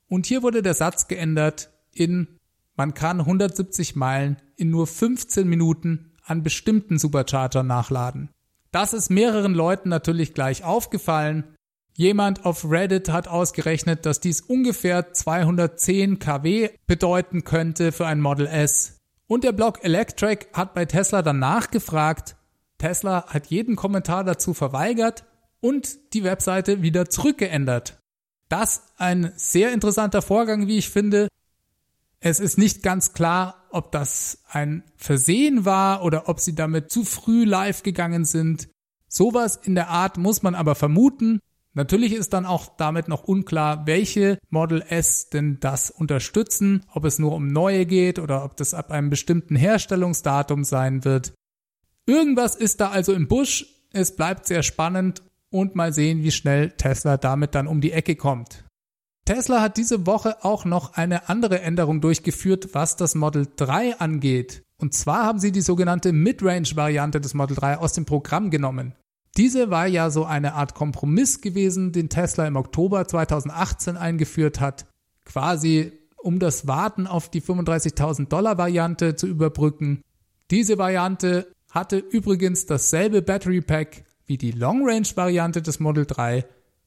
Und 0.09 0.27
hier 0.27 0.43
wurde 0.43 0.63
der 0.63 0.75
Satz 0.75 1.09
geändert 1.09 1.71
in 1.93 2.39
man 2.79 2.95
kann 2.95 3.19
170 3.19 3.97
Meilen 3.97 4.37
in 4.55 4.71
nur 4.71 4.87
15 4.87 5.49
Minuten 5.49 6.13
an 6.25 6.45
bestimmten 6.45 6.97
Supercharger 6.97 7.65
nachladen. 7.65 8.31
Das 8.71 8.93
ist 8.93 9.11
mehreren 9.11 9.53
Leuten 9.53 9.89
natürlich 9.89 10.33
gleich 10.33 10.63
aufgefallen. 10.63 11.57
Jemand 11.97 12.45
auf 12.45 12.71
Reddit 12.71 13.09
hat 13.09 13.27
ausgerechnet, 13.27 14.07
dass 14.07 14.21
dies 14.21 14.41
ungefähr 14.41 15.13
210 15.13 16.21
kW 16.21 16.71
bedeuten 16.87 17.43
könnte 17.43 17.91
für 17.91 18.07
ein 18.07 18.21
Model 18.21 18.47
S. 18.47 19.01
Und 19.27 19.43
der 19.43 19.53
Blog 19.53 19.83
Electric 19.83 20.47
hat 20.53 20.75
bei 20.75 20.85
Tesla 20.85 21.23
dann 21.23 21.41
nachgefragt 21.41 22.37
Tesla 22.79 23.27
hat 23.27 23.49
jeden 23.49 23.77
Kommentar 23.77 24.25
dazu 24.25 24.55
verweigert 24.55 25.25
und 25.61 26.15
die 26.15 26.25
Webseite 26.25 26.83
wieder 26.83 27.11
zurückgeändert. 27.11 27.99
Das 28.49 28.85
ein 28.97 29.33
sehr 29.37 29.73
interessanter 29.73 30.23
Vorgang, 30.23 30.67
wie 30.67 30.79
ich 30.79 30.89
finde. 30.89 31.29
Es 32.21 32.41
ist 32.41 32.59
nicht 32.59 32.83
ganz 32.83 33.13
klar, 33.13 33.67
ob 33.71 33.93
das 33.93 34.43
ein 34.49 34.83
Versehen 34.97 35.65
war 35.65 36.03
oder 36.03 36.29
ob 36.29 36.41
sie 36.41 36.55
damit 36.55 36.91
zu 36.91 37.05
früh 37.05 37.45
live 37.45 37.83
gegangen 37.83 38.25
sind. 38.25 38.69
Sowas 39.09 39.57
in 39.57 39.75
der 39.75 39.89
Art 39.89 40.17
muss 40.17 40.43
man 40.43 40.55
aber 40.55 40.75
vermuten. 40.75 41.41
Natürlich 41.75 42.13
ist 42.13 42.33
dann 42.33 42.47
auch 42.47 42.77
damit 42.77 43.09
noch 43.09 43.25
unklar, 43.25 43.87
welche 43.87 44.39
Model 44.51 44.83
S 44.89 45.29
denn 45.31 45.61
das 45.61 45.91
unterstützen, 45.91 46.85
ob 46.93 47.05
es 47.05 47.19
nur 47.19 47.33
um 47.33 47.47
neue 47.47 47.87
geht 47.87 48.19
oder 48.19 48.45
ob 48.45 48.57
das 48.57 48.75
ab 48.75 48.91
einem 48.91 49.11
bestimmten 49.11 49.55
Herstellungsdatum 49.55 50.65
sein 50.65 51.05
wird. 51.05 51.35
Irgendwas 52.09 52.57
ist 52.57 52.81
da 52.81 52.89
also 52.89 53.13
im 53.13 53.29
Busch. 53.29 53.67
Es 53.93 54.17
bleibt 54.17 54.47
sehr 54.47 54.63
spannend 54.63 55.23
und 55.51 55.77
mal 55.77 55.93
sehen, 55.93 56.23
wie 56.23 56.31
schnell 56.31 56.71
Tesla 56.71 57.19
damit 57.19 57.55
dann 57.55 57.67
um 57.67 57.83
die 57.83 57.93
Ecke 57.93 58.17
kommt. 58.17 58.65
Tesla 59.27 59.61
hat 59.61 59.77
diese 59.77 60.07
Woche 60.07 60.43
auch 60.43 60.65
noch 60.65 60.95
eine 60.95 61.29
andere 61.29 61.61
Änderung 61.61 62.01
durchgeführt, 62.01 62.71
was 62.73 62.97
das 62.97 63.15
Model 63.15 63.47
3 63.57 63.99
angeht. 63.99 64.63
Und 64.79 64.95
zwar 64.95 65.27
haben 65.27 65.39
sie 65.39 65.53
die 65.53 65.61
sogenannte 65.61 66.15
Midrange-Variante 66.15 67.21
des 67.21 67.35
Model 67.35 67.57
3 67.57 67.77
aus 67.77 67.93
dem 67.93 68.07
Programm 68.07 68.49
genommen. 68.49 68.95
Diese 69.37 69.69
war 69.69 69.87
ja 69.87 70.09
so 70.09 70.25
eine 70.25 70.55
Art 70.55 70.75
Kompromiss 70.75 71.43
gewesen, 71.43 71.93
den 71.93 72.09
Tesla 72.09 72.47
im 72.47 72.57
Oktober 72.57 73.07
2018 73.07 73.99
eingeführt 73.99 74.61
hat, 74.61 74.87
quasi 75.27 75.93
um 76.17 76.39
das 76.39 76.67
Warten 76.67 77.07
auf 77.07 77.29
die 77.29 77.43
35.000 77.43 78.29
Dollar 78.29 78.57
Variante 78.57 79.15
zu 79.15 79.27
überbrücken. 79.27 80.01
Diese 80.51 80.79
Variante 80.79 81.49
hatte 81.71 81.99
übrigens 81.99 82.67
dasselbe 82.67 83.23
Battery 83.23 83.61
Pack 83.61 84.05
wie 84.27 84.39
die 84.39 84.53
Long 84.53 84.87
Range 84.87 85.09
Variante 85.15 85.63
des 85.63 85.81
Model 85.81 86.07
3, 86.07 86.45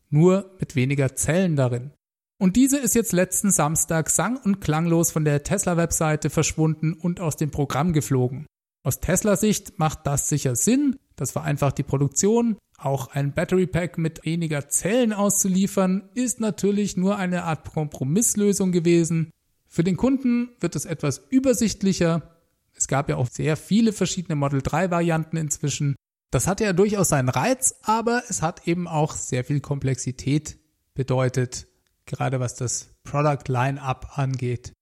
nur 0.10 0.52
mit 0.60 0.76
weniger 0.76 1.16
Zellen 1.16 1.56
darin. 1.56 1.92
Und 2.38 2.56
diese 2.56 2.78
ist 2.78 2.96
jetzt 2.96 3.14
letzten 3.14 3.52
Samstag 3.52 4.10
sang- 4.10 4.38
und 4.38 4.62
klanglos 4.62 5.12
von 5.12 5.26
der 5.26 5.44
Tesla-Webseite 5.44 6.30
verschwunden 6.30 6.94
und 6.94 7.20
aus 7.20 7.36
dem 7.36 7.52
Programm 7.52 7.94
geflogen. 7.94 8.48
Aus 8.84 9.00
Tesla-Sicht 9.00 9.78
macht 9.78 10.08
das 10.08 10.28
sicher 10.28 10.56
Sinn, 10.56 10.98
das 11.16 11.32
vereinfacht 11.32 11.78
die 11.78 11.84
Produktion. 11.84 12.58
Auch 12.80 13.10
ein 13.10 13.34
Battery 13.34 13.68
Pack 13.68 14.00
mit 14.00 14.26
weniger 14.26 14.70
Zellen 14.70 15.14
auszuliefern, 15.14 16.10
ist 16.16 16.40
natürlich 16.40 16.98
nur 16.98 17.18
eine 17.18 17.44
Art 17.44 17.72
Kompromisslösung 17.72 18.72
gewesen. 18.72 19.30
Für 19.68 19.84
den 19.84 19.98
Kunden 19.98 20.50
wird 20.60 20.76
es 20.76 20.86
etwas 20.86 21.22
übersichtlicher 21.30 22.41
es 22.74 22.88
gab 22.88 23.10
ja 23.10 23.18
auch 23.18 23.28
sehr 23.28 23.58
viele 23.58 23.94
verschiedene 23.94 24.36
Model 24.36 24.62
3 24.62 24.92
Varianten 24.92 25.38
inzwischen. 25.38 25.96
Das 26.32 26.48
hatte 26.48 26.64
ja 26.64 26.74
durchaus 26.74 27.10
seinen 27.10 27.30
Reiz, 27.30 27.76
aber 27.84 28.24
es 28.30 28.42
hat 28.42 28.68
eben 28.68 28.88
auch 28.88 29.14
sehr 29.14 29.44
viel 29.44 29.60
Komplexität 29.60 30.58
bedeutet, 30.94 31.68
gerade 32.06 32.40
was 32.40 32.56
das 32.56 32.90
Product 33.04 33.48
Line-up 33.48 34.18
angeht. 34.18 34.74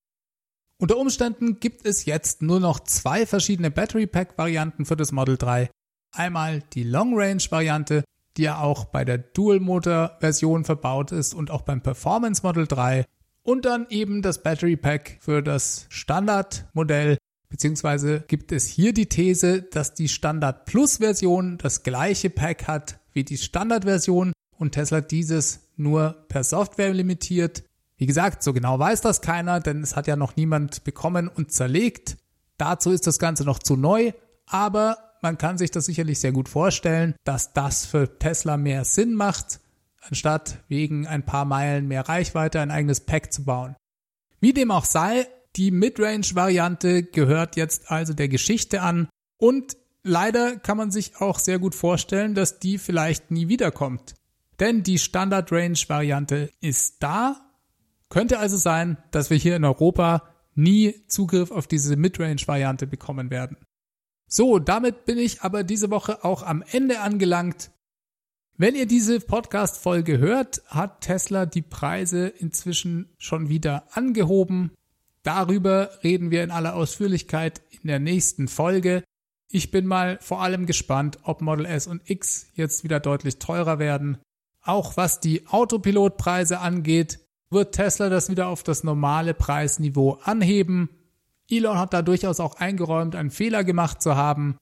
Unter 0.82 0.98
Umständen 0.98 1.60
gibt 1.60 1.86
es 1.86 2.06
jetzt 2.06 2.42
nur 2.42 2.60
noch 2.60 2.80
zwei 2.80 3.26
verschiedene 3.26 3.70
Battery 3.70 4.08
Pack 4.08 4.38
Varianten 4.38 4.86
für 4.86 4.96
das 4.96 5.12
Model 5.12 5.38
3. 5.38 5.70
Einmal 6.12 6.64
die 6.74 6.84
Long 6.84 7.14
Range 7.16 7.44
Variante, 7.50 8.04
die 8.38 8.44
ja 8.44 8.62
auch 8.62 8.86
bei 8.86 9.04
der 9.04 9.18
Dual 9.18 9.60
Motor 9.60 10.18
Version 10.22 10.64
verbaut 10.64 11.12
ist 11.12 11.34
und 11.34 11.52
auch 11.52 11.64
beim 11.64 11.82
Performance 11.82 12.44
Model 12.44 12.66
3 12.66 13.04
und 13.44 13.66
dann 13.66 13.88
eben 13.90 14.22
das 14.22 14.42
Battery 14.42 14.78
Pack 14.78 15.18
für 15.20 15.42
das 15.42 15.86
Standard 15.90 16.66
Modell, 16.74 17.18
Beziehungsweise 17.50 18.24
gibt 18.28 18.52
es 18.52 18.68
hier 18.68 18.94
die 18.94 19.08
These, 19.08 19.64
dass 19.64 19.96
die 19.96 20.08
Standard 20.08 20.66
Plus 20.66 20.98
Version 20.98 21.58
das 21.58 21.84
gleiche 21.84 22.30
Pack 22.30 22.68
hat 22.68 23.00
wie 23.12 23.24
die 23.24 23.38
Standard 23.38 23.86
Version 23.86 24.34
und 24.58 24.74
Tesla 24.74 25.02
dieses 25.02 25.62
nur 25.76 26.26
per 26.28 26.44
Software 26.44 26.94
limitiert. 26.94 27.64
Wie 27.98 28.06
gesagt, 28.06 28.44
so 28.44 28.54
genau 28.54 28.78
weiß 28.78 29.02
das 29.02 29.22
keiner, 29.22 29.60
denn 29.60 29.82
es 29.82 29.96
hat 29.96 30.08
ja 30.08 30.16
noch 30.16 30.36
niemand 30.36 30.84
bekommen 30.84 31.28
und 31.28 31.52
zerlegt. 31.52 32.18
Dazu 32.58 32.92
ist 32.92 33.08
das 33.08 33.20
Ganze 33.20 33.46
noch 33.46 33.60
zu 33.60 33.76
neu, 33.76 34.12
aber 34.46 34.98
man 35.22 35.38
kann 35.38 35.58
sich 35.58 35.72
das 35.72 35.86
sicherlich 35.86 36.20
sehr 36.20 36.32
gut 36.32 36.48
vorstellen, 36.48 37.16
dass 37.24 37.54
das 37.54 37.86
für 37.86 38.20
Tesla 38.20 38.58
mehr 38.58 38.86
Sinn 38.86 39.16
macht, 39.16 39.60
anstatt 40.02 40.60
wegen 40.68 41.08
ein 41.08 41.26
paar 41.26 41.46
Meilen 41.46 41.88
mehr 41.88 42.08
Reichweite 42.08 42.62
ein 42.62 42.72
eigenes 42.72 43.02
Pack 43.02 43.34
zu 43.34 43.44
bauen. 43.44 43.76
Wie 44.40 44.54
dem 44.54 44.72
auch 44.72 44.86
sei, 44.86 45.28
die 45.56 45.72
Midrange-Variante 45.72 47.04
gehört 47.04 47.56
jetzt 47.56 47.92
also 47.92 48.14
der 48.14 48.30
Geschichte 48.30 48.82
an 48.82 49.10
und 49.38 49.78
leider 50.04 50.58
kann 50.58 50.78
man 50.78 50.92
sich 50.92 51.18
auch 51.18 51.40
sehr 51.40 51.60
gut 51.60 51.76
vorstellen, 51.76 52.36
dass 52.36 52.60
die 52.60 52.78
vielleicht 52.78 53.32
nie 53.32 53.48
wiederkommt. 53.48 54.16
Denn 54.60 54.84
die 54.84 55.00
Standard-Range-Variante 55.00 56.52
ist 56.60 57.02
da. 57.02 57.38
Könnte 58.10 58.40
also 58.40 58.58
sein, 58.58 58.98
dass 59.12 59.30
wir 59.30 59.38
hier 59.38 59.56
in 59.56 59.64
Europa 59.64 60.24
nie 60.56 60.96
Zugriff 61.08 61.52
auf 61.52 61.68
diese 61.68 61.96
Midrange-Variante 61.96 62.88
bekommen 62.88 63.30
werden. 63.30 63.58
So, 64.28 64.60
damit 64.60 65.06
bin 65.06 65.18
ich 65.18 65.42
aber 65.42 65.64
diese 65.64 65.90
Woche 65.90 66.24
auch 66.24 66.44
am 66.44 66.64
Ende 66.72 67.00
angelangt. 67.00 67.72
Wenn 68.58 68.76
ihr 68.76 68.86
diese 68.86 69.22
Podcast-Folge 69.22 70.18
hört, 70.18 70.62
hat 70.68 71.02
Tesla 71.02 71.46
die 71.46 71.62
Preise 71.62 72.28
inzwischen 72.28 73.10
schon 73.18 73.48
wieder 73.48 73.88
angehoben. 73.96 74.72
Darüber 75.24 75.90
reden 76.04 76.32
wir 76.32 76.44
in 76.44 76.52
aller 76.52 76.76
Ausführlichkeit 76.76 77.62
in 77.70 77.88
der 77.88 78.00
nächsten 78.00 78.48
Folge. 78.48 79.04
Ich 79.52 79.72
bin 79.72 79.86
mal 79.86 80.18
vor 80.22 80.42
allem 80.42 80.66
gespannt, 80.66 81.20
ob 81.24 81.42
Model 81.42 81.66
S 81.66 81.88
und 81.88 82.10
X 82.10 82.48
jetzt 82.54 82.84
wieder 82.84 83.00
deutlich 83.00 83.40
teurer 83.40 83.80
werden. 83.80 84.20
Auch 84.62 84.98
was 84.98 85.20
die 85.20 85.48
Autopilotpreise 85.48 86.60
angeht, 86.60 87.20
wird 87.50 87.74
Tesla 87.76 88.10
das 88.10 88.30
wieder 88.30 88.48
auf 88.48 88.64
das 88.64 88.84
normale 88.84 89.34
Preisniveau 89.34 90.20
anheben. 90.24 90.90
Elon 91.50 91.80
hat 91.80 91.94
da 91.94 92.02
durchaus 92.02 92.40
auch 92.40 92.56
eingeräumt, 92.56 93.16
einen 93.16 93.32
Fehler 93.32 93.64
gemacht 93.64 94.02
zu 94.02 94.16
haben. 94.16 94.58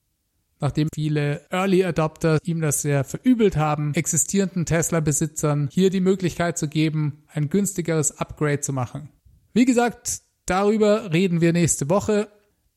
Nachdem 0.60 0.88
viele 0.92 1.46
Early 1.50 1.84
Adopter 1.84 2.38
ihm 2.42 2.60
das 2.60 2.82
sehr 2.82 3.04
verübelt 3.04 3.56
haben, 3.56 3.94
existierenden 3.94 4.66
Tesla-Besitzern 4.66 5.68
hier 5.70 5.90
die 5.90 6.00
Möglichkeit 6.00 6.58
zu 6.58 6.66
geben, 6.66 7.24
ein 7.28 7.48
günstigeres 7.48 8.18
Upgrade 8.18 8.60
zu 8.60 8.72
machen. 8.72 9.10
Wie 9.52 9.64
gesagt, 9.64 10.22
darüber 10.50 11.12
reden 11.12 11.40
wir 11.40 11.52
nächste 11.52 11.88
Woche. 11.88 12.28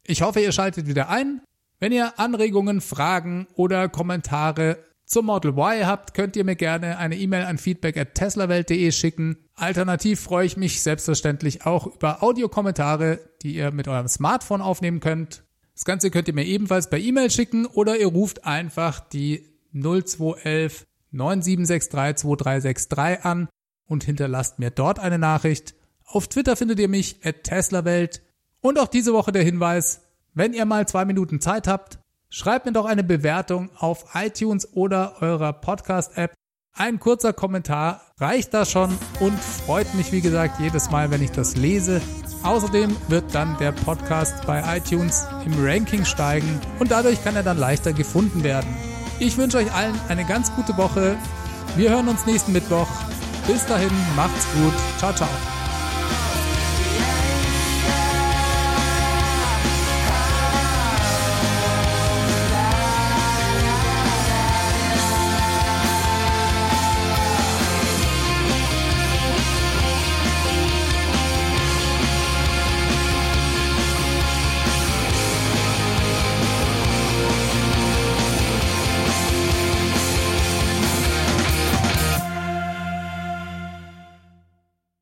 Ich 0.03 0.21
hoffe, 0.21 0.39
ihr 0.41 0.51
schaltet 0.51 0.88
wieder 0.88 1.10
ein. 1.10 1.41
Wenn 1.79 1.91
ihr 1.91 2.19
Anregungen, 2.19 2.81
Fragen 2.81 3.47
oder 3.55 3.89
Kommentare 3.89 4.77
zum 5.05 5.25
Model 5.25 5.51
Y 5.51 5.86
habt, 5.86 6.13
könnt 6.13 6.36
ihr 6.36 6.43
mir 6.43 6.55
gerne 6.55 6.97
eine 6.97 7.17
E-Mail 7.17 7.43
an 7.43 7.57
feedback 7.57 7.97
at 7.97 8.15
teslawelt.de 8.15 8.91
schicken. 8.91 9.38
Alternativ 9.55 10.21
freue 10.21 10.45
ich 10.45 10.57
mich 10.57 10.81
selbstverständlich 10.81 11.65
auch 11.65 11.88
über 11.88 12.23
Audiokommentare, 12.23 13.19
die 13.41 13.55
ihr 13.55 13.71
mit 13.71 13.88
eurem 13.88 14.07
Smartphone 14.07 14.62
aufnehmen 14.62 14.99
könnt. 14.99 15.43
Das 15.73 15.86
Ganze 15.86 16.12
könnt 16.12 16.27
ihr 16.27 16.34
mir 16.34 16.45
ebenfalls 16.45 16.89
per 16.89 16.99
E-Mail 16.99 17.29
schicken 17.31 17.65
oder 17.65 17.97
ihr 17.97 18.07
ruft 18.07 18.45
einfach 18.45 18.99
die 18.99 19.49
0211 19.73 20.86
9763 21.12 22.21
2363 22.21 23.25
an 23.25 23.49
und 23.88 24.03
hinterlasst 24.03 24.60
mir 24.60 24.69
dort 24.69 24.99
eine 24.99 25.19
Nachricht. 25.19 25.75
Auf 26.12 26.28
Twitter 26.28 26.56
findet 26.56 26.80
ihr 26.80 26.89
mich 26.89 27.17
at 27.24 27.43
teslawelt. 27.43 28.21
Und 28.62 28.78
auch 28.78 28.88
diese 28.88 29.13
Woche 29.13 29.32
der 29.32 29.43
Hinweis, 29.43 30.02
wenn 30.34 30.54
ihr 30.54 30.65
mal 30.65 30.88
zwei 30.88 31.06
Minuten 31.06 31.41
Zeit 31.41 31.67
habt, 31.67 32.00
Schreibt 32.34 32.65
mir 32.65 32.71
doch 32.71 32.86
eine 32.86 33.04
Bewertung 33.04 33.69
auf 33.78 34.06
iTunes 34.15 34.74
oder 34.74 35.21
eurer 35.21 35.52
Podcast-App. 35.52 36.34
Ein 36.74 36.97
kurzer 36.97 37.34
Kommentar 37.34 38.02
reicht 38.17 38.54
da 38.54 38.63
schon 38.63 38.97
und 39.19 39.38
freut 39.38 39.93
mich, 39.95 40.13
wie 40.13 40.21
gesagt, 40.21 40.58
jedes 40.62 40.89
Mal, 40.89 41.12
wenn 41.12 41.21
ich 41.21 41.32
das 41.32 41.58
lese. 41.58 42.02
Außerdem 42.43 42.95
wird 43.10 43.36
dann 43.36 43.58
der 43.58 43.74
Podcast 43.74 44.47
bei 44.47 44.78
iTunes 44.78 45.28
im 45.45 45.54
Ranking 45.62 46.06
steigen 46.06 46.62
und 46.80 46.89
dadurch 46.89 47.21
kann 47.21 47.36
er 47.36 47.43
dann 47.43 47.58
leichter 47.58 47.91
gefunden 47.91 48.45
werden. 48.45 48.78
Ich 49.19 49.38
wünsche 49.38 49.58
euch 49.58 49.74
allen 49.74 50.00
eine 50.08 50.24
ganz 50.24 50.56
gute 50.56 50.78
Woche. 50.78 51.17
Wir 51.76 51.89
hören 51.89 52.08
uns 52.08 52.26
nächsten 52.26 52.54
Mittwoch. 52.54 52.88
Bis 53.45 53.65
dahin, 53.65 53.91
macht's 54.15 54.47
gut. 54.54 54.74
Ciao, 55.00 55.13
ciao. 55.13 55.61